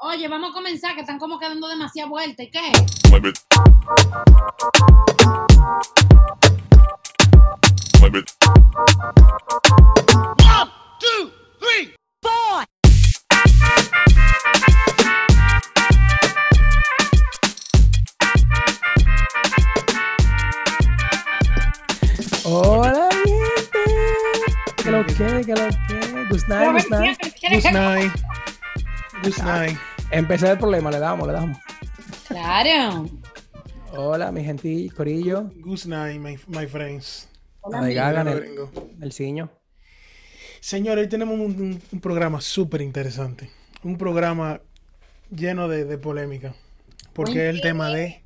Oye, 0.00 0.28
vamos 0.28 0.50
a 0.50 0.52
comenzar, 0.52 0.94
que 0.94 1.00
están 1.00 1.18
como 1.18 1.40
quedando 1.40 1.66
demasiada 1.66 2.08
vuelta. 2.08 2.44
¿Y 2.44 2.50
qué? 2.50 2.72
Mueve. 3.10 3.32
Mueve. 7.98 8.24
Hola, 22.44 23.08
gente. 23.24 23.80
¿Qué 24.76 24.90
lo 24.92 25.04
que? 25.04 25.14
¿Qué 25.14 25.54
lo 25.54 25.68
que? 25.88 26.24
Good 26.30 26.46
night, 26.46 26.70
good 26.70 26.90
night. 26.90 27.18
Good 27.42 27.72
night. 27.72 28.12
Good 29.24 29.38
night. 29.38 29.87
Empecé 30.10 30.50
el 30.50 30.58
problema, 30.58 30.90
le 30.90 30.98
damos, 30.98 31.26
le 31.26 31.32
damos. 31.34 31.58
Claro. 32.26 33.06
Hola, 33.92 34.32
mi 34.32 34.42
gentil 34.44 34.92
corillo. 34.94 35.50
Good 35.60 35.84
night, 35.86 36.20
my, 36.20 36.38
my 36.48 36.66
friends. 36.66 37.28
Hola, 37.60 37.78
Ay, 37.80 37.98
amigo. 37.98 38.00
Gagan, 38.00 38.28
el, 38.28 39.02
el 39.02 39.12
ciño. 39.12 39.50
Señor, 40.60 40.98
hoy 40.98 41.08
tenemos 41.08 41.34
un, 41.34 41.40
un- 41.60 41.82
un 41.92 42.00
programa 42.00 42.40
súper 42.40 42.80
interesante. 42.82 43.50
Un 43.82 43.96
programa 43.96 44.60
lleno 45.30 45.68
de, 45.68 45.84
de 45.84 45.98
polémica. 45.98 46.54
Porque 47.12 47.48
es 47.48 47.54
el 47.54 47.60
tema 47.60 47.90
de 47.90 48.22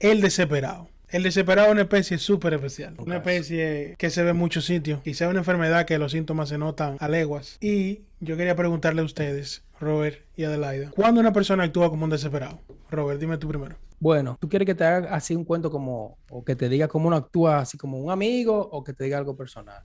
el 0.00 0.20
desesperado. 0.20 0.88
El 1.08 1.22
desesperado 1.22 1.68
es 1.68 1.72
una 1.72 1.82
especie 1.82 2.18
súper 2.18 2.54
especial. 2.54 2.94
Una 2.98 3.16
especie 3.18 3.94
que 3.96 4.10
se 4.10 4.22
ve 4.24 4.30
en 4.30 4.36
muchos 4.36 4.64
sitios. 4.64 5.00
Quizá 5.02 5.28
una 5.28 5.38
enfermedad 5.38 5.86
que 5.86 5.98
los 5.98 6.12
síntomas 6.12 6.48
se 6.48 6.58
notan 6.58 6.96
a 7.00 7.08
leguas. 7.08 7.58
Y 7.60 8.00
yo 8.20 8.36
quería 8.36 8.56
preguntarle 8.56 9.02
a 9.02 9.04
ustedes, 9.04 9.62
Robert 9.78 10.18
y 10.36 10.44
Adelaida, 10.44 10.90
¿cuándo 10.90 11.20
una 11.20 11.32
persona 11.32 11.62
actúa 11.64 11.90
como 11.90 12.04
un 12.04 12.10
desesperado? 12.10 12.60
Robert, 12.90 13.20
dime 13.20 13.38
tú 13.38 13.46
primero. 13.48 13.76
Bueno, 14.00 14.36
¿tú 14.40 14.48
quieres 14.48 14.66
que 14.66 14.74
te 14.74 14.84
haga 14.84 15.14
así 15.14 15.34
un 15.34 15.44
cuento 15.44 15.70
como, 15.70 16.18
o 16.28 16.44
que 16.44 16.56
te 16.56 16.68
diga 16.68 16.88
cómo 16.88 17.06
uno 17.06 17.16
actúa 17.16 17.60
así 17.60 17.78
como 17.78 17.98
un 17.98 18.10
amigo, 18.10 18.68
o 18.72 18.82
que 18.84 18.92
te 18.92 19.04
diga 19.04 19.16
algo 19.16 19.36
personal? 19.36 19.82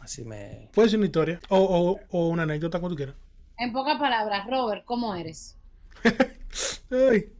Así 0.00 0.22
me... 0.24 0.68
Puede 0.74 0.88
ser 0.90 0.98
una 0.98 1.06
historia 1.06 1.40
o, 1.48 1.58
o- 1.58 2.00
o 2.10 2.28
una 2.28 2.42
anécdota, 2.42 2.78
como 2.78 2.90
tú 2.90 2.96
quieras. 2.96 3.14
En 3.58 3.72
pocas 3.72 3.98
palabras, 3.98 4.46
Robert, 4.48 4.84
¿cómo 4.84 5.14
eres? 5.14 5.56
Ay, 6.90 7.32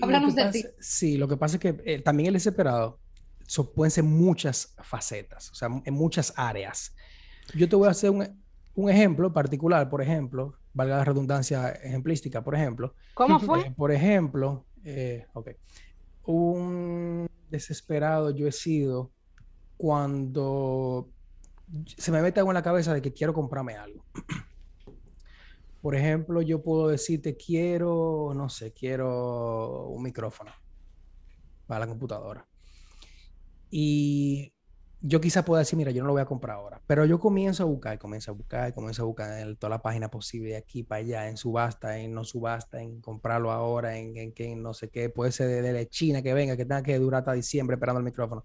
Háblanos 0.00 0.34
de 0.34 0.50
ti. 0.50 0.64
Sí, 0.80 1.16
lo 1.16 1.28
que 1.28 1.36
pasa 1.36 1.56
es 1.56 1.60
que 1.60 1.76
eh, 1.84 2.00
también 2.02 2.28
el 2.28 2.34
desesperado 2.34 3.00
so- 3.46 3.72
pueden 3.72 3.90
ser 3.90 4.04
muchas 4.04 4.74
facetas, 4.82 5.50
o 5.50 5.54
sea, 5.54 5.68
en 5.84 5.94
muchas 5.94 6.32
áreas. 6.36 6.94
Yo 7.54 7.68
te 7.68 7.76
voy 7.76 7.88
a 7.88 7.90
hacer 7.90 8.10
un, 8.10 8.42
un 8.74 8.90
ejemplo 8.90 9.32
particular, 9.32 9.88
por 9.90 10.00
ejemplo, 10.00 10.58
valga 10.72 10.96
la 10.98 11.04
redundancia 11.04 11.70
ejemplística, 11.70 12.42
por 12.42 12.54
ejemplo. 12.54 12.94
¿Cómo 13.14 13.38
Eh, 13.56 13.72
por 13.76 13.92
ejemplo, 13.92 14.66
eh, 14.84 15.26
ok, 15.34 15.50
un 16.24 17.28
desesperado 17.50 18.30
yo 18.30 18.46
he 18.46 18.52
sido 18.52 19.12
cuando 19.76 21.10
se 21.96 22.12
me 22.12 22.22
mete 22.22 22.40
algo 22.40 22.52
en 22.52 22.54
la 22.54 22.62
cabeza 22.62 22.94
de 22.94 23.02
que 23.02 23.12
quiero 23.12 23.32
comprarme 23.34 23.74
algo. 23.76 24.04
Por 25.82 25.96
ejemplo, 25.96 26.40
yo 26.42 26.62
puedo 26.62 26.88
decirte 26.88 27.36
quiero, 27.36 28.32
no 28.34 28.48
sé, 28.48 28.72
quiero 28.72 29.88
un 29.88 30.02
micrófono 30.02 30.52
para 31.66 31.80
la 31.80 31.86
computadora. 31.88 32.46
Y 33.68 34.54
yo 35.00 35.20
quizá 35.20 35.44
pueda 35.44 35.58
decir, 35.60 35.76
mira, 35.76 35.90
yo 35.90 36.02
no 36.02 36.06
lo 36.06 36.12
voy 36.12 36.22
a 36.22 36.26
comprar 36.26 36.56
ahora, 36.56 36.80
pero 36.86 37.04
yo 37.04 37.18
comienzo 37.18 37.64
a 37.64 37.66
buscar, 37.66 37.98
comienzo 37.98 38.30
a 38.30 38.34
buscar, 38.34 38.72
comienzo 38.72 39.02
a 39.02 39.06
buscar 39.06 39.40
en 39.40 39.56
toda 39.56 39.70
la 39.70 39.82
página 39.82 40.08
posible 40.08 40.50
de 40.50 40.56
aquí 40.56 40.84
para 40.84 41.00
allá, 41.00 41.28
en 41.28 41.36
subasta, 41.36 41.98
en 41.98 42.14
no 42.14 42.24
subasta, 42.24 42.80
en 42.80 43.00
comprarlo 43.00 43.50
ahora, 43.50 43.98
en, 43.98 44.16
en 44.16 44.32
que 44.32 44.54
no 44.54 44.74
sé 44.74 44.88
qué, 44.90 45.08
puede 45.08 45.32
ser 45.32 45.48
de, 45.48 45.72
de 45.72 45.88
China 45.88 46.22
que 46.22 46.32
venga, 46.32 46.56
que 46.56 46.64
tenga 46.64 46.84
que 46.84 46.96
durar 46.98 47.20
hasta 47.20 47.32
diciembre 47.32 47.74
esperando 47.74 47.98
el 47.98 48.04
micrófono. 48.04 48.44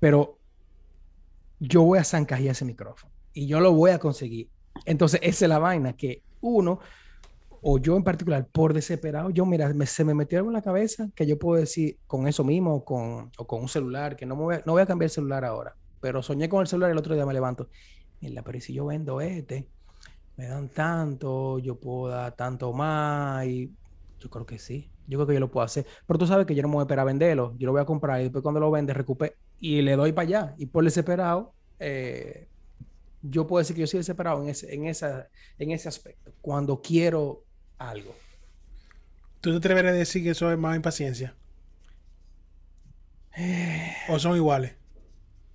Pero 0.00 0.38
yo 1.58 1.82
voy 1.82 1.98
a 1.98 2.04
zancajear 2.04 2.52
ese 2.52 2.64
micrófono 2.64 3.12
y 3.34 3.46
yo 3.46 3.60
lo 3.60 3.72
voy 3.72 3.90
a 3.90 3.98
conseguir. 3.98 4.50
Entonces, 4.84 5.20
esa 5.22 5.44
es 5.44 5.48
la 5.48 5.58
vaina, 5.58 5.94
que 5.94 6.22
uno, 6.40 6.80
o 7.62 7.78
yo 7.78 7.96
en 7.96 8.04
particular, 8.04 8.48
por 8.52 8.72
desesperado, 8.74 9.30
yo, 9.30 9.46
mira, 9.46 9.72
me- 9.74 9.86
se 9.86 10.04
me 10.04 10.14
metió 10.14 10.38
algo 10.38 10.50
en 10.50 10.54
la 10.54 10.62
cabeza 10.62 11.08
que 11.14 11.26
yo 11.26 11.38
puedo 11.38 11.60
decir 11.60 11.98
con 12.06 12.28
eso 12.28 12.44
mismo 12.44 12.74
o 12.76 12.84
con, 12.84 13.30
o 13.38 13.46
con 13.46 13.62
un 13.62 13.68
celular, 13.68 14.16
que 14.16 14.26
no, 14.26 14.36
me 14.36 14.42
voy 14.42 14.54
a, 14.56 14.62
no 14.66 14.72
voy 14.72 14.82
a 14.82 14.86
cambiar 14.86 15.06
el 15.06 15.10
celular 15.10 15.44
ahora, 15.44 15.74
pero 16.00 16.22
soñé 16.22 16.48
con 16.48 16.60
el 16.60 16.66
celular 16.68 16.90
y 16.90 16.92
el 16.92 16.98
otro 16.98 17.14
día 17.14 17.26
me 17.26 17.34
levanto. 17.34 17.68
Mira, 18.20 18.42
pero 18.42 18.58
¿y 18.58 18.60
si 18.60 18.72
yo 18.74 18.86
vendo 18.86 19.20
este, 19.20 19.70
me 20.36 20.46
dan 20.48 20.68
tanto, 20.70 21.58
yo 21.58 21.78
puedo 21.80 22.08
dar 22.12 22.34
tanto 22.36 22.72
más 22.72 23.46
y 23.46 23.74
yo 24.18 24.30
creo 24.30 24.46
que 24.46 24.58
sí, 24.58 24.92
yo 25.06 25.18
creo 25.18 25.26
que 25.28 25.34
yo 25.34 25.40
lo 25.40 25.50
puedo 25.50 25.64
hacer. 25.64 25.86
Pero 26.06 26.18
tú 26.18 26.26
sabes 26.26 26.46
que 26.46 26.54
yo 26.54 26.62
no 26.62 26.68
me 26.68 26.74
voy 26.74 26.82
a 26.82 26.84
esperar 26.84 27.02
a 27.02 27.06
venderlo, 27.06 27.54
yo 27.58 27.66
lo 27.66 27.72
voy 27.72 27.80
a 27.82 27.84
comprar 27.86 28.20
y 28.20 28.24
después 28.24 28.42
cuando 28.42 28.60
lo 28.60 28.70
vende, 28.70 28.94
recupero 28.94 29.34
y 29.58 29.82
le 29.82 29.96
doy 29.96 30.12
para 30.12 30.26
allá. 30.28 30.54
Y 30.58 30.66
por 30.66 30.84
desesperado, 30.84 31.54
eh, 31.78 32.48
yo 33.22 33.46
puedo 33.46 33.60
decir 33.60 33.74
que 33.76 33.80
yo 33.82 33.86
soy 33.86 33.98
desesperado 33.98 34.42
en 34.42 34.48
ese, 34.50 34.74
en 34.74 34.86
esa, 34.86 35.28
en 35.58 35.70
ese 35.72 35.88
aspecto, 35.88 36.32
cuando 36.40 36.80
quiero 36.80 37.44
algo. 37.78 38.14
¿Tú 39.40 39.50
te 39.52 39.56
atreverías 39.58 39.94
a 39.94 39.98
decir 39.98 40.22
que 40.22 40.30
eso 40.30 40.50
es 40.50 40.58
más 40.58 40.76
impaciencia? 40.76 41.36
¿O 44.08 44.18
son 44.18 44.36
iguales? 44.36 44.76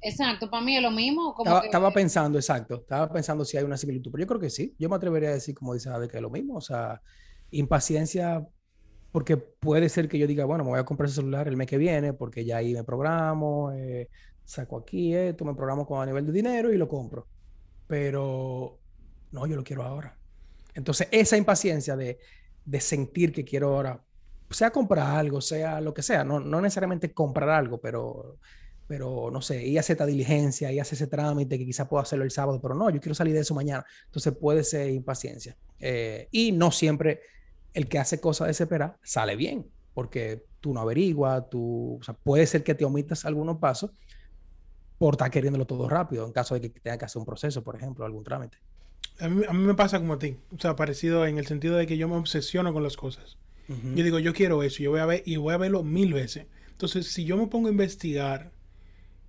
Exacto, 0.01 0.49
para 0.49 0.63
mí 0.63 0.75
es 0.75 0.81
lo 0.81 0.91
mismo. 0.91 1.33
Como 1.33 1.45
Estaba, 1.45 1.61
que- 1.61 1.67
estaba 1.67 1.91
pensando, 1.93 2.37
exacto, 2.37 2.75
estaba 2.75 3.11
pensando 3.11 3.45
si 3.45 3.57
hay 3.57 3.63
una 3.63 3.77
similitud, 3.77 4.11
pero 4.11 4.23
yo 4.23 4.27
creo 4.27 4.39
que 4.39 4.49
sí, 4.49 4.75
yo 4.77 4.89
me 4.89 4.95
atrevería 4.95 5.29
a 5.29 5.33
decir, 5.33 5.55
como 5.55 5.73
dice 5.73 5.89
Ade, 5.89 6.07
que 6.07 6.17
es 6.17 6.21
lo 6.23 6.29
mismo, 6.29 6.55
o 6.57 6.61
sea, 6.61 7.01
impaciencia, 7.51 8.45
porque 9.11 9.37
puede 9.37 9.89
ser 9.89 10.07
que 10.09 10.17
yo 10.19 10.27
diga, 10.27 10.45
bueno, 10.45 10.63
me 10.63 10.71
voy 10.71 10.79
a 10.79 10.85
comprar 10.85 11.07
ese 11.07 11.15
celular 11.17 11.47
el 11.47 11.57
mes 11.57 11.67
que 11.67 11.77
viene, 11.77 12.13
porque 12.13 12.45
ya 12.45 12.57
ahí 12.57 12.73
me 12.73 12.83
programo, 12.83 13.71
eh, 13.73 14.09
saco 14.43 14.77
aquí 14.77 15.13
esto, 15.15 15.45
me 15.45 15.55
programo 15.55 15.85
con 15.85 16.01
a 16.01 16.05
nivel 16.05 16.25
de 16.25 16.31
dinero 16.33 16.73
y 16.73 16.77
lo 16.77 16.87
compro, 16.87 17.29
pero 17.91 18.79
no, 19.33 19.45
yo 19.47 19.57
lo 19.57 19.65
quiero 19.65 19.83
ahora. 19.83 20.17
Entonces, 20.75 21.09
esa 21.11 21.35
impaciencia 21.35 21.97
de, 21.97 22.19
de 22.63 22.79
sentir 22.79 23.33
que 23.33 23.43
quiero 23.43 23.75
ahora, 23.75 24.01
sea 24.49 24.71
comprar 24.71 25.17
algo, 25.17 25.41
sea 25.41 25.81
lo 25.81 25.93
que 25.93 26.01
sea, 26.01 26.23
no, 26.23 26.39
no 26.39 26.61
necesariamente 26.61 27.13
comprar 27.13 27.49
algo, 27.49 27.81
pero 27.81 28.39
pero 28.87 29.29
no 29.29 29.41
sé, 29.41 29.65
y 29.65 29.77
hace 29.77 29.93
esta 29.93 30.05
diligencia, 30.05 30.71
y 30.71 30.79
hace 30.79 30.95
ese 30.95 31.07
trámite 31.07 31.57
que 31.57 31.65
quizá 31.65 31.89
puedo 31.89 32.01
hacerlo 32.01 32.23
el 32.23 32.31
sábado, 32.31 32.61
pero 32.61 32.75
no, 32.75 32.89
yo 32.89 33.01
quiero 33.01 33.15
salir 33.15 33.33
de 33.33 33.41
eso 33.41 33.53
mañana. 33.53 33.85
Entonces 34.05 34.33
puede 34.37 34.63
ser 34.63 34.89
impaciencia. 34.89 35.57
Eh, 35.79 36.29
y 36.31 36.53
no 36.53 36.71
siempre 36.71 37.21
el 37.73 37.89
que 37.89 37.99
hace 37.99 38.21
cosas 38.21 38.47
desesperadas 38.47 38.97
sale 39.03 39.35
bien, 39.35 39.69
porque 39.93 40.45
tú 40.61 40.73
no 40.73 40.79
averiguas, 40.79 41.49
tú, 41.49 41.99
puede 42.23 42.47
ser 42.47 42.63
que 42.63 42.73
te 42.73 42.85
omitas 42.85 43.25
algunos 43.25 43.57
pasos 43.57 43.91
por 45.01 45.15
estar 45.15 45.31
queriéndolo 45.31 45.65
todo 45.65 45.89
rápido, 45.89 46.27
en 46.27 46.31
caso 46.31 46.53
de 46.53 46.61
que 46.61 46.69
tenga 46.79 46.95
que 46.95 47.05
hacer 47.05 47.19
un 47.19 47.25
proceso, 47.25 47.63
por 47.63 47.75
ejemplo, 47.75 48.05
algún 48.05 48.23
trámite. 48.23 48.59
A 49.19 49.27
mí, 49.27 49.41
a 49.49 49.51
mí 49.51 49.65
me 49.65 49.73
pasa 49.73 49.97
como 49.97 50.13
a 50.13 50.19
ti. 50.19 50.37
O 50.55 50.59
sea, 50.59 50.75
parecido 50.75 51.25
en 51.25 51.39
el 51.39 51.47
sentido 51.47 51.75
de 51.75 51.87
que 51.87 51.97
yo 51.97 52.07
me 52.07 52.17
obsesiono 52.17 52.71
con 52.71 52.83
las 52.83 52.97
cosas. 52.97 53.37
Yo 53.67 54.03
digo, 54.03 54.19
yo 54.19 54.31
quiero 54.31 54.61
eso, 54.61 54.83
yo 54.83 54.91
voy 54.91 54.99
a 54.99 55.07
ver 55.07 55.23
y 55.25 55.37
voy 55.37 55.55
a 55.55 55.57
verlo 55.57 55.81
mil 55.81 56.13
veces. 56.13 56.45
Entonces, 56.73 57.07
si 57.07 57.25
yo 57.25 57.35
me 57.35 57.47
pongo 57.47 57.67
a 57.67 57.71
investigar 57.71 58.51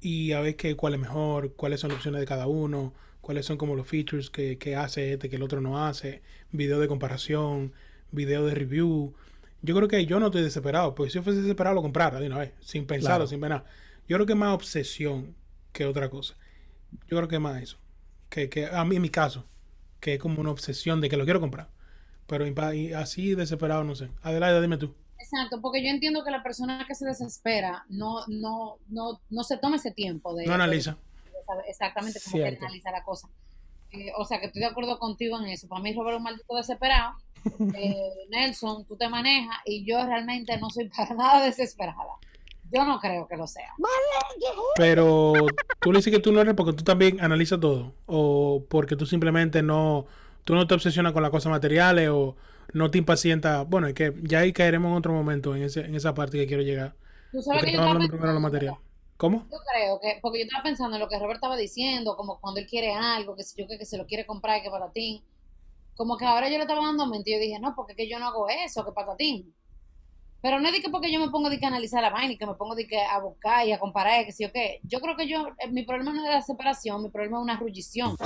y 0.02 0.32
a 0.32 0.42
ver 0.42 0.56
qué, 0.56 0.76
cuál 0.76 0.92
es 0.92 1.00
mejor, 1.00 1.54
cuáles 1.54 1.80
son 1.80 1.88
las 1.88 1.96
opciones 1.96 2.20
de 2.20 2.26
cada 2.26 2.46
uno, 2.48 2.92
cuáles 3.22 3.46
son 3.46 3.56
como 3.56 3.74
los 3.74 3.86
features 3.86 4.28
que, 4.28 4.58
que 4.58 4.76
hace 4.76 5.14
este 5.14 5.30
que 5.30 5.36
el 5.36 5.42
otro 5.42 5.62
no 5.62 5.86
hace, 5.86 6.20
video 6.50 6.80
de 6.80 6.88
comparación, 6.88 7.72
video 8.10 8.44
de 8.44 8.54
review, 8.54 9.14
yo 9.62 9.74
creo 9.74 9.88
que 9.88 10.04
yo 10.04 10.20
no 10.20 10.26
estoy 10.26 10.42
desesperado, 10.42 10.94
pues 10.94 11.12
si 11.12 11.18
yo 11.18 11.22
fuese 11.22 11.40
desesperado 11.40 11.76
lo 11.76 11.80
comprara 11.82 12.20
de 12.20 12.26
una 12.26 12.38
vez, 12.40 12.52
sin 12.60 12.84
pensarlo, 12.84 13.16
Claro. 13.20 13.26
sin 13.26 13.40
ver 13.40 13.50
nada. 13.52 13.64
Yo 14.06 14.16
creo 14.18 14.26
que 14.26 14.34
más 14.34 14.54
obsesión 14.54 15.34
que 15.72 15.86
otra 15.86 16.08
cosa. 16.10 16.34
Yo 17.08 17.16
creo 17.16 17.28
que 17.28 17.38
más 17.38 17.62
eso. 17.62 17.78
Que, 18.28 18.48
que 18.48 18.66
a 18.66 18.84
mí 18.84 18.96
en 18.96 19.02
mi 19.02 19.10
caso, 19.10 19.46
que 20.00 20.14
es 20.14 20.20
como 20.20 20.40
una 20.40 20.50
obsesión 20.50 21.00
de 21.00 21.08
que 21.08 21.16
lo 21.16 21.24
quiero 21.24 21.40
comprar. 21.40 21.68
Pero 22.26 22.44
así 22.96 23.34
desesperado, 23.34 23.84
no 23.84 23.94
sé. 23.94 24.10
Adelaida, 24.22 24.60
dime 24.60 24.78
tú. 24.78 24.94
Exacto, 25.18 25.60
porque 25.60 25.82
yo 25.82 25.88
entiendo 25.88 26.24
que 26.24 26.30
la 26.30 26.42
persona 26.42 26.84
que 26.86 26.94
se 26.94 27.06
desespera 27.06 27.84
no, 27.88 28.26
no, 28.26 28.78
no, 28.88 29.20
no 29.30 29.44
se 29.44 29.56
toma 29.56 29.76
ese 29.76 29.90
tiempo 29.92 30.34
de, 30.34 30.46
No 30.46 30.54
analiza. 30.54 30.92
de 30.92 31.70
exactamente 31.70 32.20
cómo 32.24 32.36
que 32.36 32.42
Cierto. 32.42 32.64
analiza 32.64 32.90
la 32.90 33.02
cosa. 33.04 33.28
Eh, 33.92 34.10
o 34.16 34.24
sea 34.24 34.40
que 34.40 34.46
estoy 34.46 34.60
de 34.60 34.66
acuerdo 34.68 34.98
contigo 34.98 35.38
en 35.40 35.46
eso. 35.48 35.68
Para 35.68 35.82
mí 35.82 35.92
Robert 35.92 36.14
es 36.14 36.18
un 36.18 36.22
maldito 36.24 36.56
desesperado. 36.56 37.14
Eh, 37.74 37.96
Nelson, 38.30 38.84
tú 38.86 38.96
te 38.96 39.08
manejas 39.08 39.56
y 39.64 39.84
yo 39.84 40.04
realmente 40.06 40.56
no 40.58 40.70
soy 40.70 40.88
para 40.88 41.12
nada 41.16 41.44
desesperada. 41.44 41.98
Yo 42.72 42.84
no 42.84 42.98
creo 42.98 43.26
que 43.28 43.36
lo 43.36 43.46
sea. 43.46 43.74
Pero 44.76 45.34
tú 45.80 45.92
le 45.92 45.98
dices 45.98 46.12
que 46.12 46.20
tú 46.20 46.32
no 46.32 46.40
eres 46.40 46.54
porque 46.54 46.72
tú 46.72 46.82
también 46.84 47.20
analizas 47.20 47.60
todo. 47.60 47.92
O 48.06 48.64
porque 48.68 48.96
tú 48.96 49.04
simplemente 49.04 49.62
no, 49.62 50.06
tú 50.44 50.54
no 50.54 50.66
te 50.66 50.74
obsesionas 50.74 51.12
con 51.12 51.22
las 51.22 51.30
cosas 51.30 51.50
materiales 51.50 52.08
o 52.08 52.34
no 52.72 52.90
te 52.90 52.98
impacientas. 52.98 53.68
Bueno, 53.68 53.88
es 53.88 53.94
que 53.94 54.14
ya 54.22 54.40
ahí 54.40 54.52
caeremos 54.52 54.90
en 54.90 54.96
otro 54.96 55.12
momento 55.12 55.54
en, 55.54 55.64
ese, 55.64 55.80
en 55.80 55.94
esa 55.94 56.14
parte 56.14 56.38
que 56.38 56.46
quiero 56.46 56.62
llegar. 56.62 56.94
Tú 57.30 57.42
sabes 57.42 57.60
Porque 57.60 57.72
que 57.72 57.76
yo 57.76 57.82
hablando 57.82 58.08
primero 58.08 58.28
de 58.28 58.34
lo 58.34 58.40
pensando, 58.40 58.40
material. 58.40 58.74
¿Cómo? 59.16 59.46
Yo 59.50 59.58
creo 59.70 60.00
que, 60.00 60.18
porque 60.22 60.38
yo 60.40 60.44
estaba 60.44 60.62
pensando 60.62 60.96
en 60.96 61.00
lo 61.00 61.08
que 61.08 61.18
Robert 61.18 61.36
estaba 61.36 61.56
diciendo, 61.56 62.16
como 62.16 62.40
cuando 62.40 62.60
él 62.60 62.66
quiere 62.66 62.94
algo, 62.94 63.36
que 63.36 63.44
si 63.44 63.60
yo 63.60 63.68
que, 63.68 63.78
que 63.78 63.86
se 63.86 63.98
lo 63.98 64.06
quiere 64.06 64.26
comprar 64.26 64.58
y 64.58 64.62
que 64.62 64.70
para 64.70 64.90
ti. 64.92 65.24
como 65.94 66.16
que 66.16 66.24
ahora 66.24 66.48
yo 66.48 66.56
le 66.56 66.62
estaba 66.62 66.84
dando 66.84 67.06
mente 67.06 67.30
y 67.30 67.34
yo 67.34 67.40
dije, 67.40 67.58
no, 67.60 67.74
porque 67.76 67.94
que 67.94 68.08
yo 68.08 68.18
no 68.18 68.26
hago 68.28 68.48
eso, 68.48 68.84
que 68.84 68.92
patatín. 68.92 69.54
Pero 70.42 70.58
no 70.60 70.66
es 70.66 70.74
de 70.74 70.82
que 70.82 70.90
porque 70.90 71.10
yo 71.12 71.20
me 71.20 71.30
pongo 71.30 71.48
de 71.48 71.58
que 71.60 71.66
analizar 71.66 72.02
la 72.02 72.10
vaina 72.10 72.32
y 72.32 72.36
que 72.36 72.46
me 72.46 72.54
pongo 72.54 72.74
de 72.74 72.86
que 72.86 73.00
a 73.00 73.18
buscar 73.20 73.64
y 73.66 73.72
a 73.72 73.78
comparar, 73.78 74.24
que 74.26 74.32
sí 74.32 74.44
o 74.44 74.52
qué. 74.52 74.80
Yo 74.82 75.00
creo 75.00 75.16
que 75.16 75.28
yo, 75.28 75.46
eh, 75.60 75.70
mi 75.70 75.84
problema 75.84 76.12
no 76.12 76.24
es 76.24 76.30
la 76.30 76.42
separación, 76.42 77.00
mi 77.02 77.10
problema 77.10 77.38
es 77.38 77.42
una 77.44 77.56
rullición. 77.56 78.16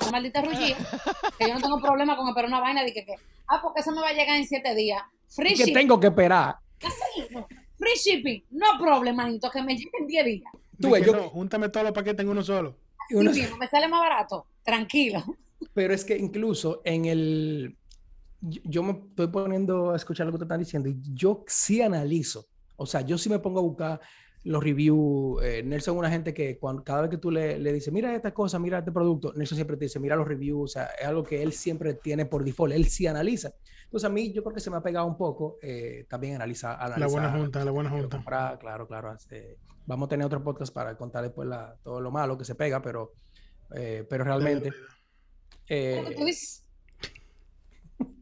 Una 0.00 0.10
maldita 0.10 0.42
rullida, 0.42 0.76
que 1.38 1.48
yo 1.48 1.54
no 1.54 1.60
tengo 1.60 1.80
problema 1.80 2.16
con 2.16 2.28
esperar 2.28 2.48
una 2.48 2.60
vaina 2.60 2.82
de 2.84 2.92
que, 2.92 3.04
que 3.04 3.14
ah, 3.48 3.60
porque 3.62 3.80
eso 3.80 3.92
me 3.92 4.00
va 4.00 4.08
a 4.08 4.12
llegar 4.12 4.36
en 4.36 4.46
siete 4.46 4.74
días. 4.74 5.02
Free 5.28 5.50
Que 5.50 5.56
shipping. 5.56 5.74
tengo 5.74 6.00
que 6.00 6.06
esperar. 6.08 6.56
Así, 6.82 7.26
no. 7.30 7.46
Free 7.76 7.94
shipping, 7.96 8.44
no 8.50 8.66
problema, 8.80 9.24
manito, 9.24 9.50
que 9.50 9.62
me 9.62 9.76
llegue 9.76 9.90
en 10.00 10.06
10 10.06 10.24
días. 10.24 10.52
Tú 10.80 10.90
ves, 10.90 11.02
que 11.02 11.10
yo- 11.10 11.16
no, 11.16 11.28
júntame 11.30 11.68
todos 11.68 11.84
los 11.84 11.92
paquetes 11.92 12.20
en 12.20 12.28
uno 12.28 12.42
solo. 12.42 12.76
Así 12.98 13.14
Uno- 13.14 13.30
mismo, 13.30 13.56
me 13.58 13.68
sale 13.68 13.88
más 13.88 14.00
barato, 14.00 14.46
tranquilo. 14.62 15.22
Pero 15.74 15.92
es 15.94 16.04
que 16.04 16.16
incluso 16.16 16.80
en 16.84 17.04
el... 17.06 17.76
Yo 18.64 18.82
me 18.82 18.92
estoy 18.92 19.28
poniendo 19.28 19.92
a 19.92 19.96
escuchar 19.96 20.26
lo 20.26 20.32
que 20.32 20.38
te 20.38 20.44
están 20.44 20.60
diciendo 20.60 20.88
y 20.88 20.96
yo 21.14 21.44
sí 21.46 21.80
analizo. 21.80 22.46
O 22.76 22.86
sea, 22.86 23.00
yo 23.00 23.16
sí 23.18 23.28
me 23.30 23.38
pongo 23.38 23.60
a 23.60 23.62
buscar 23.62 24.00
los 24.42 24.62
reviews. 24.62 25.42
Eh, 25.42 25.62
Nelson 25.64 25.94
es 25.94 25.98
una 26.00 26.10
gente 26.10 26.34
que 26.34 26.58
cuando, 26.58 26.84
cada 26.84 27.02
vez 27.02 27.10
que 27.10 27.16
tú 27.16 27.30
le, 27.30 27.58
le 27.58 27.72
dices, 27.72 27.92
mira 27.92 28.14
esta 28.14 28.34
cosa, 28.34 28.58
mira 28.58 28.80
este 28.80 28.92
producto, 28.92 29.32
Nelson 29.34 29.56
siempre 29.56 29.76
te 29.78 29.86
dice, 29.86 29.98
mira 29.98 30.16
los 30.16 30.28
reviews. 30.28 30.62
O 30.64 30.72
sea, 30.72 30.84
es 31.00 31.06
algo 31.06 31.22
que 31.22 31.42
él 31.42 31.52
siempre 31.52 31.94
tiene 31.94 32.26
por 32.26 32.44
default. 32.44 32.74
Él 32.74 32.84
sí 32.86 33.06
analiza. 33.06 33.52
Entonces 33.84 34.04
a 34.10 34.12
mí 34.12 34.32
yo 34.32 34.42
creo 34.42 34.54
que 34.54 34.60
se 34.60 34.70
me 34.70 34.76
ha 34.76 34.82
pegado 34.82 35.06
un 35.06 35.16
poco 35.16 35.56
eh, 35.62 36.04
también 36.10 36.34
analizar, 36.34 36.72
analizar. 36.78 36.98
La 37.00 37.06
buena 37.06 37.30
junta, 37.32 37.64
la 37.64 37.70
buena 37.70 37.90
junta. 37.90 38.16
comprar, 38.16 38.58
claro, 38.58 38.86
claro. 38.88 39.16
eh, 39.30 39.56
vamos 39.86 40.06
a 40.06 40.10
tener 40.10 40.26
otro 40.26 40.42
podcast 40.42 40.74
para 40.74 40.96
contar 40.96 41.22
después 41.22 41.48
la- 41.48 41.76
todo 41.82 42.00
lo 42.00 42.10
malo 42.10 42.36
que 42.36 42.44
se 42.44 42.54
pega, 42.56 42.82
pero, 42.82 43.12
eh, 43.74 44.04
pero 44.10 44.24
realmente... 44.24 44.70
Tú 44.70 44.76
Eh, 45.68 46.14
dices. 46.26 46.63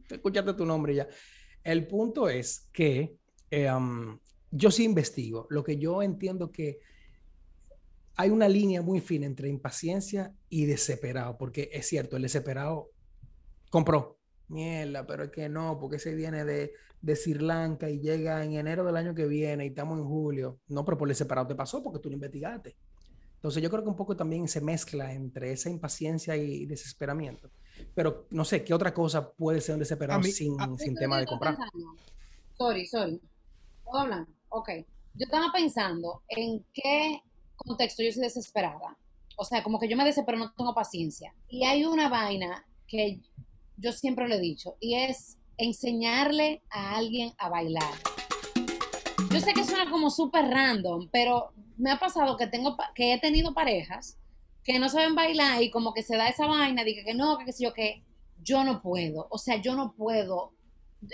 Escúchate 0.09 0.53
tu 0.53 0.65
nombre 0.65 0.95
ya. 0.95 1.07
El 1.63 1.87
punto 1.87 2.29
es 2.29 2.69
que 2.73 3.17
eh, 3.49 3.69
yo 4.51 4.71
sí 4.71 4.83
investigo. 4.83 5.47
Lo 5.49 5.63
que 5.63 5.77
yo 5.77 6.01
entiendo 6.01 6.51
que 6.51 6.79
hay 8.15 8.29
una 8.29 8.47
línea 8.47 8.81
muy 8.81 8.99
fina 8.99 9.25
entre 9.25 9.49
impaciencia 9.49 10.33
y 10.49 10.65
desesperado, 10.65 11.37
porque 11.37 11.69
es 11.73 11.87
cierto, 11.87 12.15
el 12.15 12.23
desesperado 12.23 12.91
compró. 13.69 14.19
Mierda, 14.49 15.07
pero 15.07 15.23
es 15.23 15.31
que 15.31 15.49
no, 15.49 15.79
porque 15.79 15.95
ese 15.95 16.13
viene 16.13 16.45
de, 16.45 16.73
de 17.01 17.15
Sri 17.15 17.33
Lanka 17.35 17.89
y 17.89 17.99
llega 17.99 18.43
en 18.43 18.53
enero 18.53 18.83
del 18.83 18.97
año 18.97 19.15
que 19.15 19.25
viene 19.25 19.65
y 19.65 19.69
estamos 19.69 19.97
en 19.97 20.05
julio. 20.05 20.59
No, 20.67 20.85
pero 20.85 20.97
por 20.97 21.07
desesperado 21.07 21.47
te 21.47 21.55
pasó 21.55 21.81
porque 21.81 21.99
tú 21.99 22.09
lo 22.09 22.15
investigaste. 22.15 22.75
Entonces 23.43 23.61
yo 23.61 23.69
creo 23.69 23.83
que 23.83 23.89
un 23.89 23.97
poco 23.97 24.15
también 24.15 24.47
se 24.47 24.61
mezcla 24.61 25.11
entre 25.11 25.51
esa 25.51 25.69
impaciencia 25.69 26.37
y 26.37 26.65
desesperamiento. 26.65 27.49
Pero 27.93 28.25
no 28.29 28.45
sé, 28.45 28.63
¿qué 28.63 28.73
otra 28.73 28.93
cosa 28.93 29.33
puede 29.33 29.59
ser 29.59 29.73
un 29.75 29.79
desesperado 29.79 30.21
mí- 30.21 30.31
sin, 30.31 30.55
a- 30.61 30.69
sin 30.77 30.95
tema 30.95 31.19
de 31.19 31.25
comprar? 31.25 31.57
pensando- 31.57 31.97
Sorry, 32.57 32.85
sorry. 32.85 33.19
¿Puedo 33.83 33.99
hablar? 34.03 34.25
Ok. 34.47 34.69
Yo 35.15 35.25
estaba 35.25 35.47
pensando 35.53 36.23
en 36.29 36.65
qué 36.73 37.19
contexto 37.57 38.01
yo 38.01 38.13
soy 38.13 38.21
desesperada. 38.23 38.97
O 39.35 39.43
sea, 39.43 39.61
como 39.61 39.77
que 39.77 39.89
yo 39.89 39.97
me 39.97 40.05
desespero, 40.05 40.37
no 40.37 40.53
tengo 40.53 40.73
paciencia. 40.73 41.35
Y 41.49 41.65
hay 41.65 41.83
una 41.83 42.07
vaina 42.07 42.65
que 42.87 43.19
yo 43.75 43.91
siempre 43.91 44.29
le 44.29 44.35
he 44.37 44.39
dicho, 44.39 44.77
y 44.79 44.95
es 44.95 45.37
enseñarle 45.57 46.61
a 46.69 46.95
alguien 46.95 47.33
a 47.37 47.49
bailar. 47.49 47.93
Yo 49.31 49.39
sé 49.41 49.53
que 49.53 49.65
suena 49.65 49.89
como 49.91 50.09
súper 50.09 50.45
random, 50.45 51.09
pero 51.11 51.51
me 51.77 51.91
ha 51.91 51.99
pasado 51.99 52.37
que, 52.37 52.47
tengo, 52.47 52.77
que 52.95 53.13
he 53.13 53.19
tenido 53.19 53.53
parejas 53.53 54.17
que 54.63 54.79
no 54.79 54.89
saben 54.89 55.15
bailar 55.15 55.61
y 55.61 55.69
como 55.71 55.93
que 55.93 56.03
se 56.03 56.15
da 56.15 56.27
esa 56.29 56.47
vaina, 56.47 56.83
dije 56.83 57.03
que 57.03 57.13
no, 57.13 57.37
que 57.37 57.45
qué 57.45 57.51
sé 57.53 57.63
yo, 57.65 57.73
que 57.73 58.03
yo 58.41 58.63
no 58.63 58.81
puedo. 58.81 59.27
O 59.29 59.37
sea, 59.37 59.57
yo 59.57 59.75
no 59.75 59.93
puedo. 59.93 60.53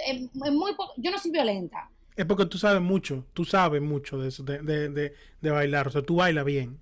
Es- 0.05 0.21
es 0.21 0.51
muy 0.51 0.75
yo 0.97 1.11
no 1.11 1.17
soy 1.19 1.31
violenta. 1.31 1.89
Es 2.15 2.25
porque 2.25 2.45
tú 2.45 2.57
sabes 2.57 2.81
mucho, 2.81 3.25
tú 3.33 3.45
sabes 3.45 3.81
mucho 3.81 4.17
de 4.19 4.27
eso, 4.27 4.43
de, 4.43 4.59
de, 4.59 4.89
de, 4.89 5.13
de 5.41 5.51
bailar. 5.51 5.87
O 5.87 5.91
sea, 5.91 6.01
tú 6.01 6.17
bailas 6.17 6.45
bien. 6.45 6.79